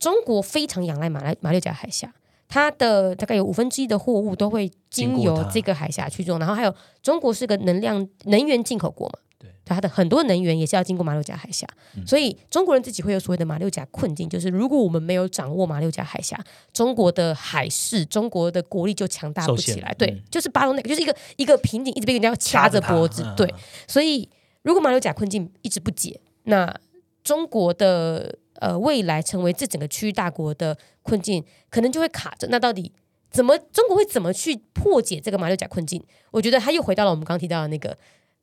[0.00, 2.12] 中国非常仰赖马来马六甲海峡，
[2.48, 6.38] 它的大概有五分之一的货物都会经由这个海峡去做。
[6.38, 9.27] 然后还有中国是个能量能源进口国嘛，对，
[9.74, 11.66] 它的很多能源也是要经过马六甲海峡。
[12.06, 16.38] 所以中国人自己会有所谓的马六甲困境，就是如果我们没有掌握马六甲海峡，
[16.72, 19.94] 中国的海事，中国的国力就强大不起来。
[19.98, 23.24] 对，就是巴东那个，就是一个一个瓶颈，一直被人家掐着脖子。
[23.36, 23.52] 对，
[23.86, 24.28] 所以。
[24.62, 26.78] 如果马六甲困境一直不解，那
[27.22, 32.48] 中国的呃未来成为这整个区域大国的困境，可能就会卡着。
[32.50, 32.92] 那到底
[33.30, 36.04] 怎么中国会怎么去破解这个马六甲困境？
[36.32, 37.96] 我觉得他又回到了我们刚刚提到的那个，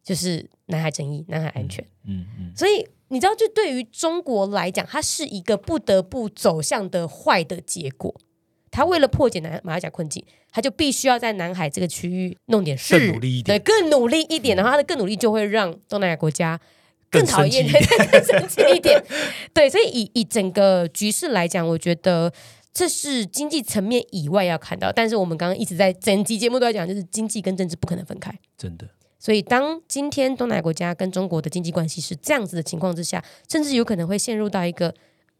[0.05, 1.85] 就是南海争议、南海安全。
[2.05, 2.53] 嗯嗯。
[2.55, 8.15] 所以你知道，就对于中国来讲，它是一个不得不走向的坏的结果。
[8.71, 16.59] 他为了破解南马六甲困境，他就必须要在南海这个区域弄点事，更努力一点，对，更努力一点然后，他的更努力就会让东南亚国家
[17.09, 17.65] 更讨厌，
[18.11, 19.01] 更生气一点。
[19.53, 22.33] 对，所以以以整个局势来讲，我觉得
[22.73, 24.91] 这是经济层面以外要看到。
[24.91, 28.85] 但是我们刚刚一直在整集节目都在讲，就是经济跟政治不可能分开，真的。
[29.25, 34.93] 所以当今天东南亚国家跟中国的经济关系是这样子的情况之下，甚至有可能会陷入到一个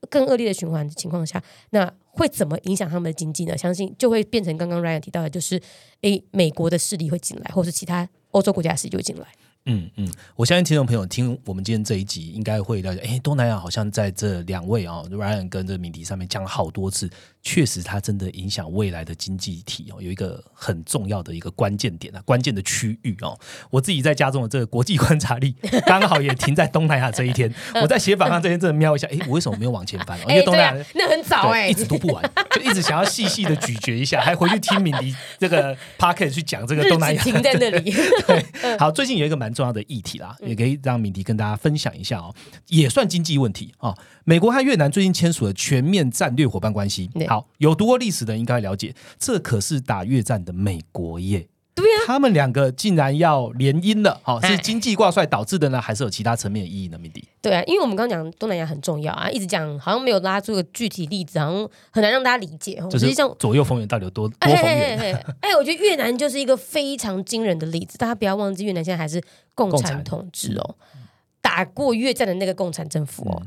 [0.10, 1.94] 更恶劣的循环的情况下，那。
[2.18, 3.58] 会怎么影响他们的经济呢？
[3.58, 5.62] 相信就会变成刚刚 Ryan 提到的，就是
[6.00, 9.28] 诶，美国的势力会进来，或是其他欧洲国家的势力就会进来。
[9.66, 17.10] 嗯嗯，我相信听众朋友听我们今天这一集，应该会了解，哎，东南亚好像在这两位啊，Ryan 跟这敏迪上面讲了好多次，
[17.48, 23.40] 确实它真的影响未来的经济体哦，有一个很重要的一个关键点啊，关键的区域哦。
[23.70, 30.20] 我自己在家中的这个国际观察力 刚好也停在东南亚这一天， 我在写榜上这天真的瞄一下，哎，我为什么没有往前翻？
[30.28, 37.92] 因为东南亚那很早哎，一直读不完，就一直想要细细的咀嚼一下，还回去听敏迪这个 p o c k e t 去讲这个东南亚，停在那里。
[38.26, 40.36] 对，好，最近有一个蛮重要的议题啦。
[40.42, 42.34] 也可以让敏迪跟大家分享一下哦，
[42.70, 43.96] 也算经济问题哦。
[44.24, 47.08] 美国和越南最近签署了全面战略伙伴关系。
[47.28, 51.48] 好，有读过历史的应该了解，这可是打越战的美国耶。
[51.74, 56.98] 对呀，他们两个竟然要联姻了，好是经济挂帅导致的呢，还是有其他层面的意义呢？
[56.98, 62.80] 米迪，对啊，因为我们刚刚讲东南亚很重要啊，一直讲好像没有拉出个具体例子，好像很难让大家理解。
[62.82, 65.22] 哦、就是像左右逢源到底有多多逢源？
[65.42, 69.22] 哎，我觉得越南就是一个非常惊人的例子，大家不要忘记，越南现在还是
[69.54, 70.76] 共产统治哦，
[71.42, 73.42] 打过越战的那个共产政府哦，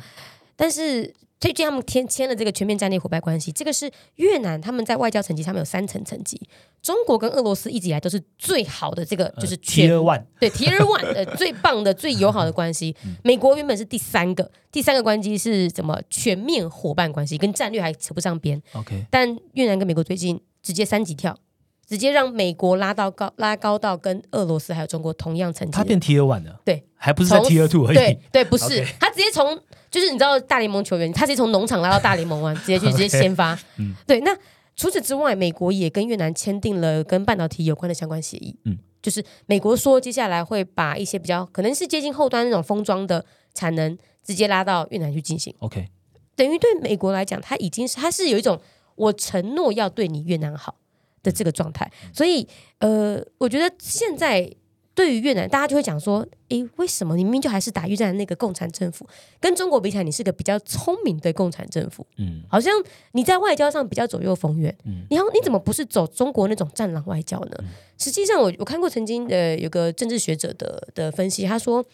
[0.55, 1.15] 但是。
[1.41, 6.41] 最近他们签签了这个全面战略伙伴关系，这个是越南他们在外交层级上面有三层层级。
[6.83, 12.97] 中国跟俄罗斯一直以来都是最好的这个就是 Tier One，对 Tier One 的 最棒的最友好的关系。
[13.23, 18.61] 美国原本是第三个，第三个关系是怎么全面伙伴关系，跟战略还扯不上边。
[18.73, 21.39] OK，但越南跟美国最近直接三级跳，
[21.87, 29.61] 直接让美国拉到高拉高到跟俄罗斯还有中国同样层级，他变 Tier One 了，对，还不是在 Tier Two 而已，对对，不是，他直接从。
[29.91, 33.59] 就是你知道大联盟球员，他是从农场拉到大联盟啊，直接去 直接先发。
[33.77, 34.21] 嗯，对。
[34.21, 34.37] 那
[34.77, 38.55] 除此之外，美国也跟越南签订了跟半导体有关的相关协议。
[38.65, 43.25] 嗯，就是美国说接下来会把一些比较可能是接近后端那种封装的
[43.55, 45.55] 产能直接拉到越南去进行。
[45.61, 45.89] OK，
[46.37, 48.61] 等于对美国来讲，他已经是他是有一种
[48.95, 50.77] 我承诺要对你越南好
[51.23, 51.91] 的这个状态。
[52.13, 52.47] 所以
[52.79, 54.51] 呃，我觉得现在。
[54.99, 59.07] 对于越南，大家就会讲说：“诶，为什么你明明就还是打越战的那个共产政府，
[59.39, 62.05] 跟中国比起来，你是个比较聪明的共产政府？
[62.17, 62.73] 嗯，好像
[63.13, 64.77] 你在外交上比较左右逢源。
[64.85, 67.57] 嗯，你好，你怎么不是走中国那种战狼外交呢？
[67.97, 71.85] 实际上，我我看过曾经的有个政治学者的的分析，他说，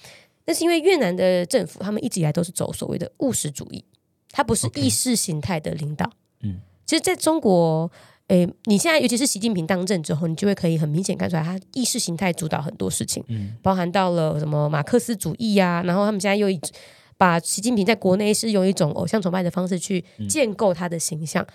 [0.47, 3.85] 那是因为越南的政府他们一直以来都是走所谓的务实主义，
[4.31, 6.11] 他不是意识形态的领导。
[6.41, 7.93] 嗯，其实在中国。
[8.29, 13.55] 诶，你现在尤其是习近平当政之后，你就会可以很明显看出来，他意识形态主导很多事情，嗯。
[13.63, 16.59] 包含到了什么马克思主义啊，然后他们现在又一
[17.19, 21.47] 把习近平在国内是用一种偶像崇拜的方式去建构他的形象，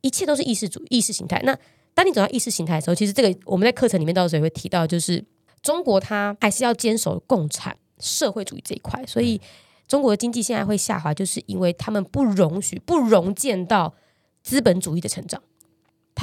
[0.00, 1.40] 一切都是意识主意识形态。
[1.44, 1.56] 那
[1.92, 5.22] 当你走到意识形态的时候，其实这个我们在课程里面到时候也会提到，就是
[5.60, 9.40] 中国它还是要坚守共产社会主义这一块，所以
[9.88, 13.92] 中国的经济现在会下滑，就是因为他们不容许、不容见到
[14.42, 15.42] 资本主义的成长，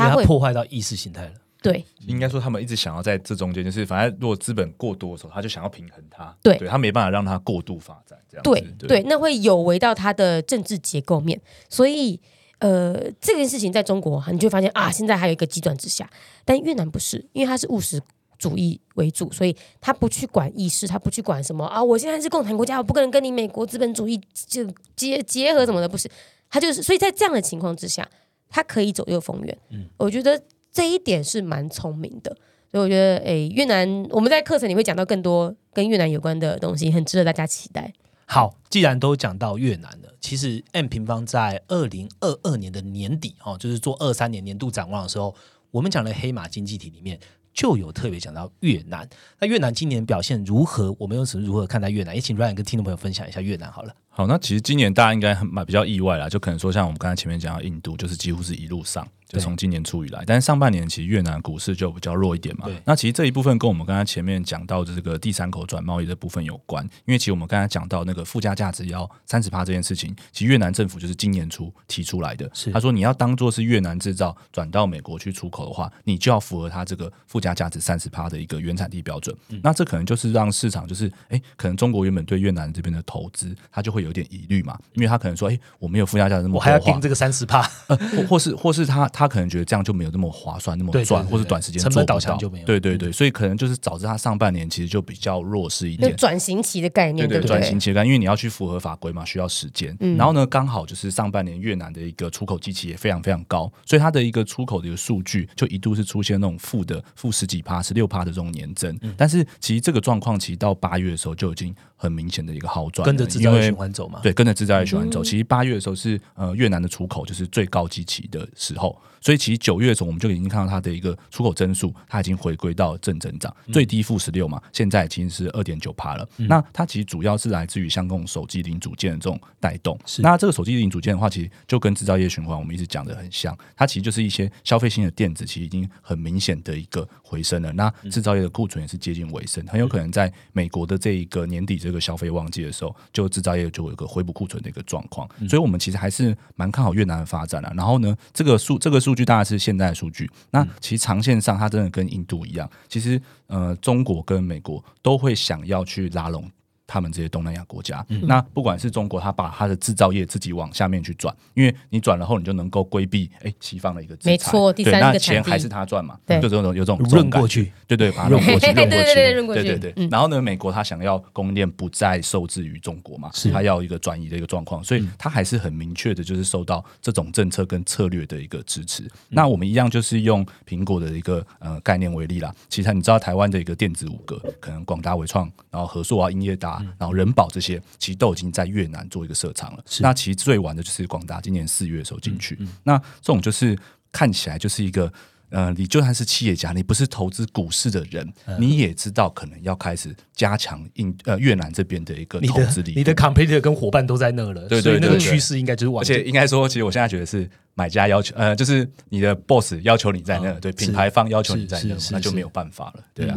[0.04, 1.34] 它它会破坏到意识形态了。
[1.62, 1.84] 对。
[2.08, 11.40] 应该说他们一直想要在这中间，就是反正如果资本过多的时候，他就想要平衡它，对他没办法让它过度发展，这样子对对，那会有违到它的政治结构面，
[11.70, 12.20] 所以
[12.60, 16.10] 呃，这件事情在中国你就发现啊，现在还有一个极端之下，
[16.46, 18.02] 但越南不是，因为它是务实
[18.38, 26.10] 主义为主，所以他不去管意识，他不去管什么啊，我现在是共产国家，我不可能跟你美国资本主义就结结合什么的，不是，
[26.50, 28.08] 他就是，所以在这样的情况之下，
[28.50, 30.42] 他可以左右逢源，嗯，我觉得
[30.72, 32.36] 这一点是蛮聪明的。
[32.72, 37.92] 所以我觉得，诶，越南我们在课程里会讲到更多跟越南有关的东西，很值得大家期待。
[38.26, 45.34] 好，既然都讲到越南了，其实 M 平方在二零二二年的年底哦，就是做二三年年度展望的时候，
[45.72, 47.20] 我们讲的黑马经济体里面
[47.54, 49.08] 就有特别讲到越南。
[49.40, 50.96] 那越南今年表现如何？
[51.00, 52.16] 我们又是如何看待越南？
[52.16, 53.94] 也请 Ryan 跟听众朋友分享一下越南好了。
[54.08, 59.42] 好，那其实今年大家应该很蛮比较意外啦，就可能说像我们刚才前面讲到印度，就是几乎是一路上，就对。
[59.42, 62.66] 从今年初以来，但是上半年其实越南股市就比较弱一点嘛。
[62.66, 62.76] 对。
[62.84, 72.50] 那其实这一部分跟我们刚才前面讲到的这个第三口转贸易的部分有关，因为其实我们刚才讲到那个附加价值要三十趴这件事情，其实越南政府就是今年初提出来的。
[72.54, 72.72] 是。
[72.72, 79.36] 他说你要当做是越南制造转到美国去出口的话，你就要符合它这个附加价值三十趴的一个原产地标准。
[79.50, 79.62] 嗯。
[79.64, 96.10] 那这可能就是让市场就是哎，可能中国原本对越南这边的投资，它就会有点疑虑嘛，因为他可能说哎，我没有附加价值那么我还要优化盯这个三十趴，或或是或是他他可能觉得这样就没有那么划算，那么赚，或是短时间成本做到导向就没有对对对，所以可能就是导致他上半年其实就比较弱势一点。
[96.10, 97.50] 就转型期的概念，对不对？
[97.50, 99.94] 转型阶段，因为你要去符合法规嘛，需要时间。
[100.18, 108.98] 然后呢，刚好就是上半年越南的一个出口机器也非常非常高，所以它的一个出口的一个数据就一度是出现那种负的负十几趴、十六趴的这种年增。
[109.18, 114.22] 但是其实这个状况其实到八月的时候就已经很明显的一个好转，跟着制造业循环走嘛。
[114.24, 115.22] 对，跟着制造业循环走。
[115.22, 126.28] 其实八月的时候是呃越南的出口就是最高基期的时候，所以其实九月的时候我们就已经看到它的一个出口增速，它已经回归到正增长，最低负十六嘛，现在已经是二点九帕了。
[126.38, 129.98] 那它其实主要是来自于像这种手机零组件的这种带动。
[130.06, 137.72] 是那这个手机零组件的话，其实就跟制造业循环我们一直讲的很像，它其实就是一些消费性的电子，其实已经很明显的一个回升了。
[137.74, 145.28] 那制造业的库存也是接近尾声，很有可能在美国的这一个年底这个消费旺季的时候，就制造业就有一个恢复库存的一个状况。
[145.48, 147.72] 所以我们其实还是蛮看好越南的发展了。
[147.76, 156.50] 然后呢，这个数这个数据当然是现在的数据，那其实长线上它真的跟印度一样，其实呃中国跟美国都会想要去拉拢。
[156.92, 166.40] 他们这些东南亚国家，那不管是中国，他把他的制造业自己往下面去转，因为你转了后，你就能够规避哎西方的一个制裁，没错第对三个那钱还是他赚嘛，对。
[166.42, 169.64] 就这种有这种润过，去，对对，把它 润过去， 润过去，对对对润过去。
[169.64, 170.08] 对对对。
[170.08, 173.52] 然后呢，美国他想要供应链不再受制于中国嘛，是。
[173.52, 179.08] 他要一个转移的一个状况，所以他还是很明确的，就是受到这种政策跟策略的一个支持。
[179.28, 189.84] 那我们一样就是用苹果的一个呃概念为例啦，其实你知道台湾的一个电子五个，可能广达、伟创，然后和硕啊、英业达，然后人保这些，其实都已经在越南做一个设厂了。
[190.00, 193.78] 那其实最晚的就是广达今年四月的时候进去，那这种就是
[194.12, 195.12] 看起来就是一个。
[195.50, 203.00] 呃，你就算是企业家，你不是投资股市的人，你也知道可能要开始加强印呃越南这边的一个投资力度。
[203.00, 213.36] 你的 competitor 跟伙伴都在那了，对对所以那个趋势应该就是往而且应该说，其实我现在觉得是买家要求，呃，就是你的 boss 要求你在那，对，品牌方要求你在那那就没有办法了，对啊。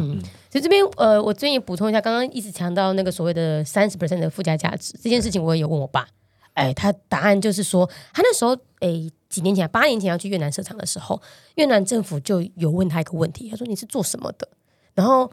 [0.51, 6.07] 所以这边呃，我这边也补充一下，刚刚一直强调那个所谓的三十 percent 的附加价值这件事情，我也有问我爸，
[6.53, 11.19] 哎，他答案就是说，他那时候哎几年前，八年前要去越南设厂的时候，
[11.55, 14.47] 越南政府就有问他一个问题，他说你是做什么的？
[14.93, 15.27] 然后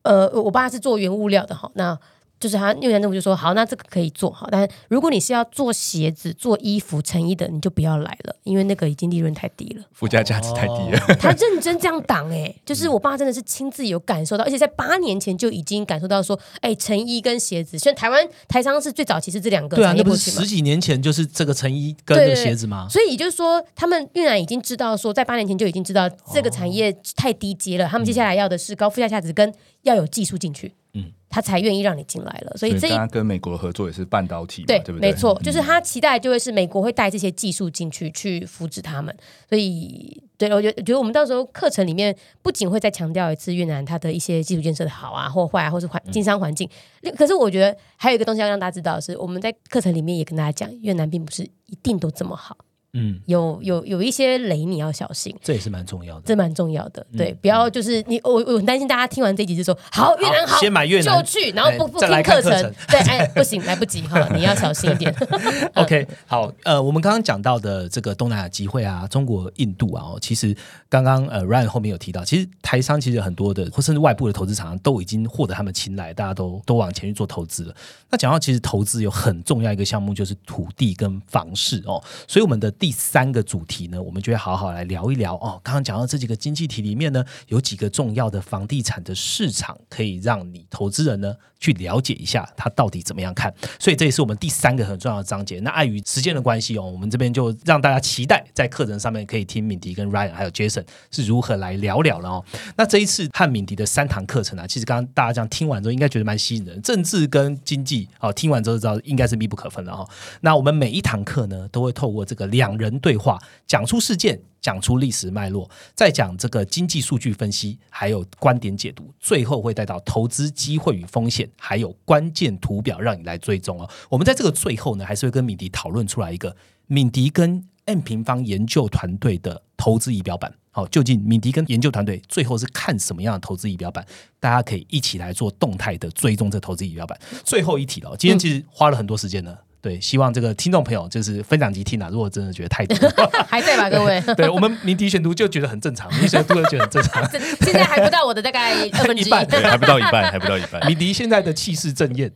[0.00, 1.98] 呃，我爸是做原物料的哈，那
[2.42, 9.84] 就是他越南政府就说好，那这个可以做好，但如果你是要做鞋子、做衣服、成衣的，你就不要来了，因为那个已经利润太低了。
[9.92, 10.98] 附加价值太低了。
[11.18, 20.52] 他认真这样挡哎、就是我爸真的是亲自有感受到，而且在八年前就已经感受到说，哎、成衣跟鞋子，虽然台湾台商是最早其实这两个对啊，那不是十。
[20.52, 22.86] 几年前就是这个成衣跟这个鞋子吗？
[22.90, 29.50] 所以也就是说，他们越南已经知道说，在八年前就已经知道这个产业太低阶了，他们接下来要的是高附加价值跟
[29.82, 30.74] 要有技术进去。
[30.94, 32.56] 嗯，他才愿意让你进来了。
[32.56, 35.10] 所以这他跟美国合作也是半导体，对对不对？
[35.10, 39.16] 没错，就是他期待就会是美国会带这些技术进去，去扶持他们。
[39.48, 46.68] 所以，对我觉得觉得我们到时候课程里面不仅会再强调一次越南它的一些基础建设的好啊或坏啊，或是环经商环境。
[47.16, 52.56] 可是我觉得还有一个东西要让大家知道的是，我们在课程里面也跟大家讲，越南并不是一定都这么好。
[52.94, 57.04] 嗯，有有有一些雷你要小心，这也是蛮重要的，这蛮重要的。
[57.16, 65.14] 对，不要就是你，我我很担心大家听完这集就说好越南好，先买越南就去，然后不不听课程，对，哎，不行，来不及哈， 你要小心一点。
[65.74, 70.54] OK，好，呃，我们刚刚讲到的这个东南亚机会啊，中国、印度啊，其实
[70.90, 77.74] 刚刚呃 Ryan 后面有提到，其实台商其实很多的，或甚至外部的投资厂商都已经获得他们青睐，大家都都往前去做投资了。
[78.10, 85.60] 那讲到其实投资有很重要一个项目就是土地跟房市哦，所以我们的第三个主题呢，我们就会好好来聊一聊哦。
[85.62, 93.54] 刚刚讲到这几个经济体里面呢，有几个重要的房地产的市场，可以让你投资人呢去了解一下它到底怎么样看。
[93.78, 95.60] 所以这也是我们第三个很重要的章节。
[95.60, 102.44] 那碍于时间的关系哦，我们这边就让大家期待在课程上面可以听敏迪跟 Ryan 还有 Jason 是如何来聊聊了哦。
[102.76, 106.82] 那这一次和敏迪的三堂课程啊，其实刚刚大家这样听完之后，应该觉得蛮吸引人。
[106.82, 110.04] 政治跟经济，哦听完之后知道应该是密不可分了哈。
[110.40, 123.90] 那我们每一堂课呢，都会透过这个两人对话，讲出事件，讲出历史脉络，再讲这个经济数据分析，还有观点解读，最后会带到投资机会与风险，还有关键图表让你来追踪哦。
[124.08, 126.56] 我们在这个最后呢，还是会跟敏迪讨论出来一个
[126.86, 130.54] 敏迪跟 M 平方研究团队的投资仪表板。
[130.70, 134.06] 好，究竟敏迪跟研究团队最后是看什么样的投资仪表板？
[134.40, 137.18] 大家可以一起来做动态的追踪这投资仪表板。
[137.44, 139.58] 最后一题了，今天其实花了很多时间呢。
[139.82, 142.08] 对，希望这个听众朋友就是分两集听啊。
[142.08, 142.96] 如果真的觉得太多，
[143.48, 144.22] 还在吧，各位？
[144.36, 147.28] 对我们鸣笛选读就觉得很正常，鸣笛选读就觉得很正常。
[147.62, 149.44] 现在还不到我的大概 二分之一，还
[149.76, 150.86] 不到一半，还不到一半。
[150.86, 152.30] 鸣笛现在的气势正艳。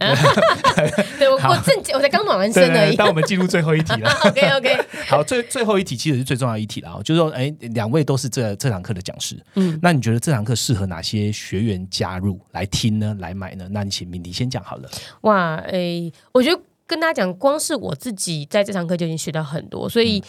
[1.21, 2.97] 对我我正我才刚暖完身而已。
[2.97, 4.11] 但我们进入最后一题了。
[4.25, 4.79] OK OK。
[5.07, 13.17] 好，最最后一题其实是最重要一题了啊，就是说，哎，两位都是这这堂课的讲师，嗯，那你觉得这堂课适合哪些学员加入来听呢？
[13.21, 13.69] 来买呢？
[13.71, 14.91] 那你请鸣笛先讲好了。
[15.21, 16.61] 哇，哎，我觉得。
[16.87, 20.23] 跟大家讲，光是我自己在这堂课就已经学到很多，所以，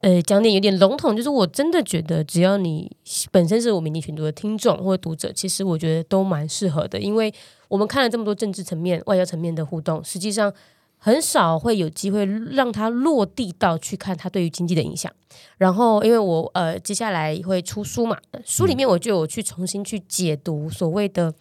[0.00, 2.94] 呃，讲点有点笼统，就是我真的觉得，只要你
[3.30, 7.32] 本身是我们你群读的听众或者读者，其实我觉得都蛮适合的，因为
[7.68, 10.52] 我们看了这么多政治层面、外交层面的互动，实际上
[10.98, 15.10] 很少会有机会让它落地到去看它对于经济的影响。
[15.56, 21.32] 然后，因为我呃接下来会出书嘛，书里面我就有去重新去解读所谓的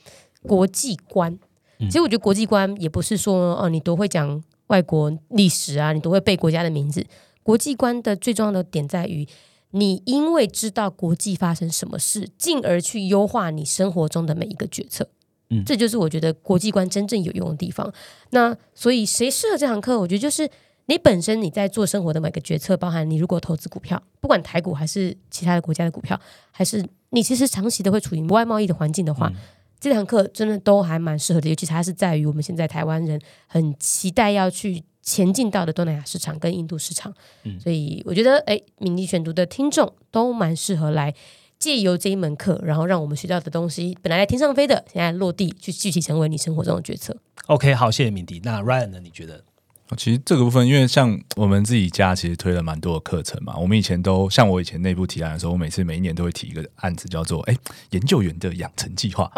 [0.44, 1.38] 国际观。
[1.80, 7.06] 其实我觉得国际观也不是说哦，你多会讲外国历史啊，你都会背国家的名字。
[7.44, 9.28] 国际观的最重要的点在于，
[9.72, 15.08] 你因为知道国际发生什么事，进而去优化你生活中的每一个决策。
[15.50, 17.94] 嗯，这就是我觉得国际观真正有用的地方。
[18.32, 20.00] 那所以谁适合这堂课？
[20.00, 20.50] 我觉得就是
[20.88, 26.20] 你本身你在做生活的每个决策，包含你如果投资股票，不管台股还是其他的国家的股票，
[26.50, 29.32] 还是你其实长期的会处于外贸易的环境的话。
[29.86, 37.14] 这堂课真的都还蛮适合的，尤其它是在于我们现在台湾人很期待要去前进到的东南亚市场跟印度市场，
[37.60, 41.14] 所以我觉得，哎，敏迪选读的听众都蛮适合来
[41.60, 47.16] 借由这一门课，然后让我们学到的东西本来在天上飞的，现在落地去具体成为你生活中的决策。
[47.46, 48.42] OK，好，谢谢敏迪。
[48.44, 49.00] 那 Ryan 呢？
[49.00, 49.44] 你觉得？
[49.96, 53.56] 其实这个部分，因为像我们自己家其实推了蛮多的课程嘛。
[53.56, 57.56] 我们以前都像我以前内部提案的时候，我每次每一年都会提一个案子，叫做“哎
[57.92, 59.32] 研究员的养成计划”，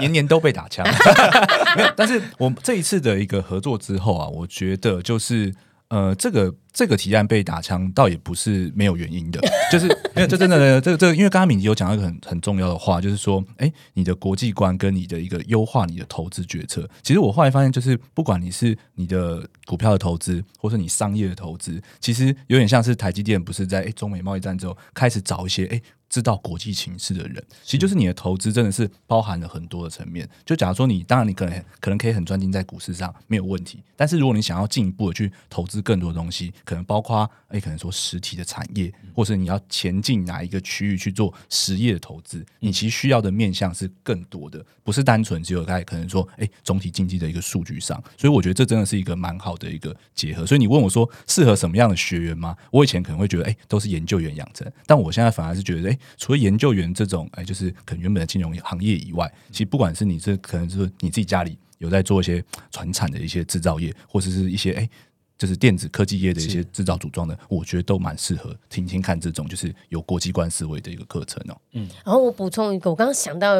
[0.00, 0.86] 年年都被打枪。
[1.76, 5.54] 没有，但是我这一次的一个合作之后啊，我觉得就是
[5.88, 6.54] 呃这个。
[6.70, 9.40] 这个提案被打枪，倒也不是没有原因的，
[9.72, 30.28] 就是没有这真的，这个这个，因为刚刚敏吉有讲到一个很很重要的话，就是说，哎，你的国际观跟你的一个优化你的投资决策，其实我后来发现，就是不管你是你的股票的投资，或是你商业的投资，其实有点像是台积电，不是在哎中美贸易战之后开始找一些哎知道国际形势的人，其实就是你的投资真的是包含了很多的层面。
[30.44, 36.52] 就假如说你，当然你可能可能可以很专精在股市上没有问题，但是如果你想要进一步的去投资更多东西。
[36.64, 48.02] 可能包括诶，可能说实体的产业，或是你要前进哪一个区域去做实业的投资，你其实需要的面向是更多的，不是单纯只有在可能说诶总体经济的一个数据上。
[48.16, 50.44] 所以我觉得这真的是一个蛮好的一个结合。
[50.44, 52.54] 所以你问我说适合什么样的学员吗？
[52.70, 64.88] 我以前可能会觉得诶都是研究员养成，但我现在反而是觉得诶除了研究员这种哎就是可能原本的金融行业以外，其实不管是你这可能是你自己家里有在做一些传产的一些制造业，或者是一些哎。
[65.36, 71.56] 就是电子科技业的一些制造组装的，我觉得都蛮适合听听看这种就是有国际观思维的一个课程哦。
[71.74, 73.54] 嗯，然后我补充一个，我刚刚想到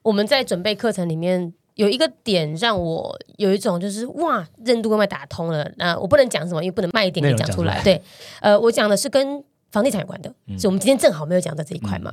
[0.00, 1.52] 我们在准备课程里面。
[1.76, 5.70] 有一个点让我有一种就是哇，任督二脉打通了。
[5.76, 7.76] 那我不能讲什么，因为不能卖一点内点讲出来。
[7.76, 8.02] 容讲出来对，
[8.40, 12.12] 呃，我讲的是跟房地产有关的，嗯所以我们今天正好没有讲到这一块嘛。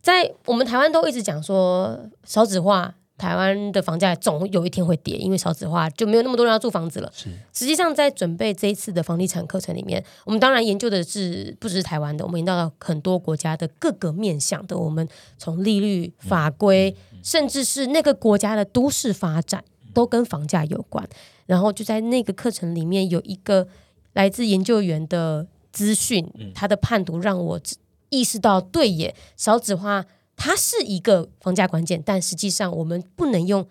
[0.00, 7.10] 在我们台湾都一直讲说少子化，台湾的房价总有一天会跌，因为少子化就没有那么多人要住房子了。
[7.14, 14.76] 是实际上，在准备这一次的房地产课程里面，我们当然研究的是不只是台湾的，我们研究到很多国家的各个面向的。
[14.76, 15.08] 我们
[15.38, 19.64] 从利率、法规，甚至是那个国家的都市发展，
[19.94, 21.08] 都跟房价有关。
[21.46, 23.66] 然后就在那个课程里面有一个
[24.12, 26.24] 来自研究员的资讯，
[26.54, 27.60] 他的判读让我
[28.08, 30.04] 意识到，对耶，少子化
[30.36, 33.66] 它是一个房价关键，但实际上我们不能用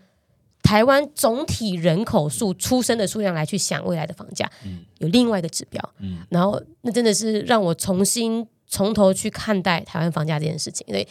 [0.61, 4.51] 台湾总体人口数出生的数量来去想未来的房价，
[4.99, 5.81] 有另外一个指标，
[6.30, 11.07] 然后那真的是让我重新从头去看待台湾房价这件事情，所以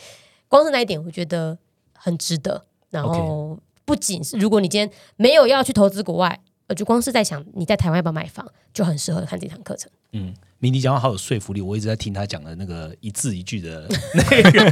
[0.48, 1.56] 光是那一点，我觉得
[1.94, 2.64] 很值得。
[2.90, 9.90] 然后不仅是如果你今天没有要去投资国外，呃，就光是在想你在台湾要不要买房，就很适合看这堂课程。
[10.12, 13.85] 嗯，明迪讲话好有说服力，我一直在听他讲的那个一字一句的
[14.31, 14.71] 内容。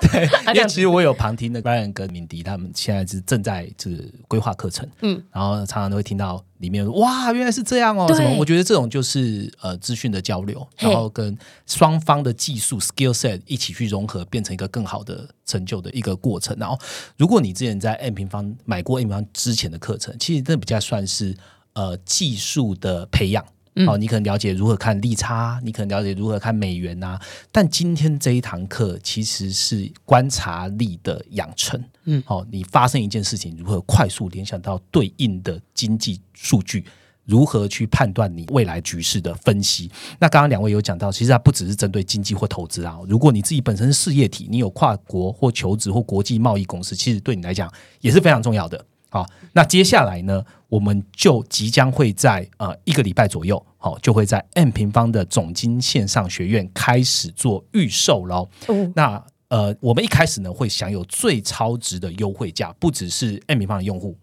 [0.00, 8.34] 对，因为其实我有旁听的 Brian 跟敏迪他们现在是正在就是规划课程，嗯，然后常常都会听到里面哇，原来是这样哦，什么？
[8.38, 11.36] 我觉得这种就是呃资讯的交流，然后跟
[11.66, 16.56] 双方的技术 skill set 一起去融合，变成一个更好的成就的一个过程。
[16.58, 16.78] 然后，
[17.18, 21.36] 如果你之前在 M 平方买过 M 平方之前的课程，其实这比较算是
[21.74, 23.44] 呃技术的培养。
[23.76, 27.20] 嗯哦，你可能了解如何看利差，你可能了解如何看美元啊。
[27.52, 31.82] 但今天这一堂课其实是观察力的养成。
[32.04, 36.84] 嗯，哦，你发生一件事情，如何快速联想到对应的经济数据，
[37.26, 39.90] 如何去判断你未来局势的分析。
[40.18, 42.98] 那刚刚两位有讲到，其实它不只是针对经济或投资啊。
[43.06, 47.70] 如果你自己本身是事业体，你有跨国或求职或国际贸易公司，其实对你来讲
[48.00, 48.82] 也是非常重要的。
[49.16, 58.46] 好，那接下来呢，我们就即将会在呃一个礼拜左右，好、就会在 M 平方的总经线上学院开始做预售喽。
[58.66, 64.14] 哦，那呃，我们一开始呢会享有最超值的优惠价，不只是 M 平方的用户。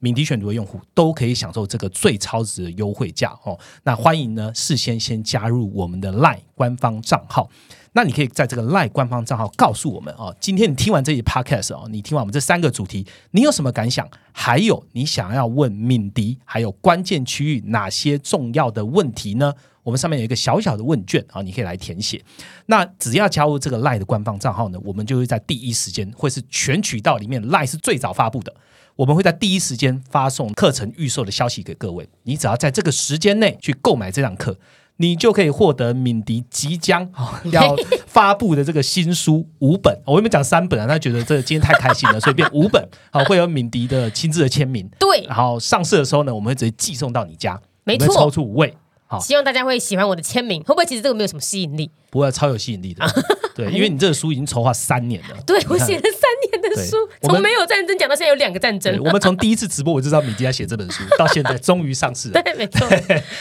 [0.00, 3.58] 敏迪选读的用户都可以享受这个最超值的优惠价哦。
[3.84, 7.48] 那欢迎呢事先先加入我们的 LINE 官方账号。
[7.94, 14.08] 那你可以在这个 LINE 官方账号告诉我们哦，今天你听完这一 Podcast 哦，你听完我们这三个主题，你有什么感想？
[14.32, 19.52] 还有你想要问敏迪，还有关键区域哪些重要的问题呢？
[19.82, 22.24] 我们上面有一个小小的问卷啊，你可以来填写。
[22.66, 28.54] 那只要加入这个 LINE 的官方账号呢，我们就会在第一时间，会是全渠道里面 LINE 是最早发布的。
[28.94, 32.08] 我们会在第一时间发送课程预售的消息给各位。
[32.22, 34.56] 你只要在这个时间内去购买这堂课，
[35.02, 37.74] 你就可以获得敏迪即将、哦、 要
[38.06, 40.00] 发布的这个新书五本。
[40.06, 42.88] 我原本讲三本啊，他觉得这今天太开心了， 所以变五本。
[43.10, 44.88] 好，会有敏迪的亲自的签名。
[45.00, 48.72] 对，然后上市的时候呢，我们会直接寄送到你家，没我们会抽，出五位。
[49.08, 50.62] 好，希望大家会喜欢我的签名。
[50.62, 51.90] 会不会其实这个没有什么吸引力？
[52.12, 53.02] 不会超有吸引力的。
[53.54, 55.36] 对，因为你这个书已经筹划三年了。
[55.46, 58.98] 对我写了三年的书，从没有战争讲到现在有两个战争，。
[59.02, 62.40] 我们从第一次直播我就知道米迪在写这本书，到现在终于上市了。
[62.44, 62.86] 对，没错。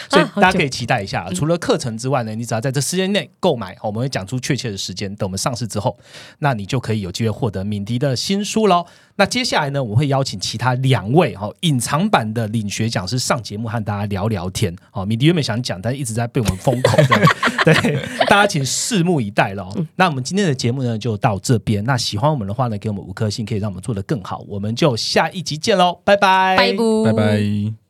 [0.10, 1.30] 所以大家可以期待一下。
[1.34, 5.98] 除了课程之外呢，你只要在这时间内购买，我们会讲出确切的时间，等我们上市之后，
[6.40, 8.86] 那你就可以有机会获得敏迪的新书喽。
[9.16, 14.76] 那接下来呢，我会邀请其他两位哈隐藏版的领学讲师上节目和大家聊聊天。
[14.90, 17.22] 好，敏迪原本想讲，但一直在被我们封口的。
[17.64, 17.96] 对，
[18.28, 19.70] 大家请拭目以待喽。
[19.96, 21.84] 那我们今天的节目呢就到这边。
[21.86, 24.44] 那喜欢我们的话呢，给我们五颗星，可以让我们做得更好。
[24.48, 27.81] 我们就下一集见喽，拜拜，拜拜拜拜。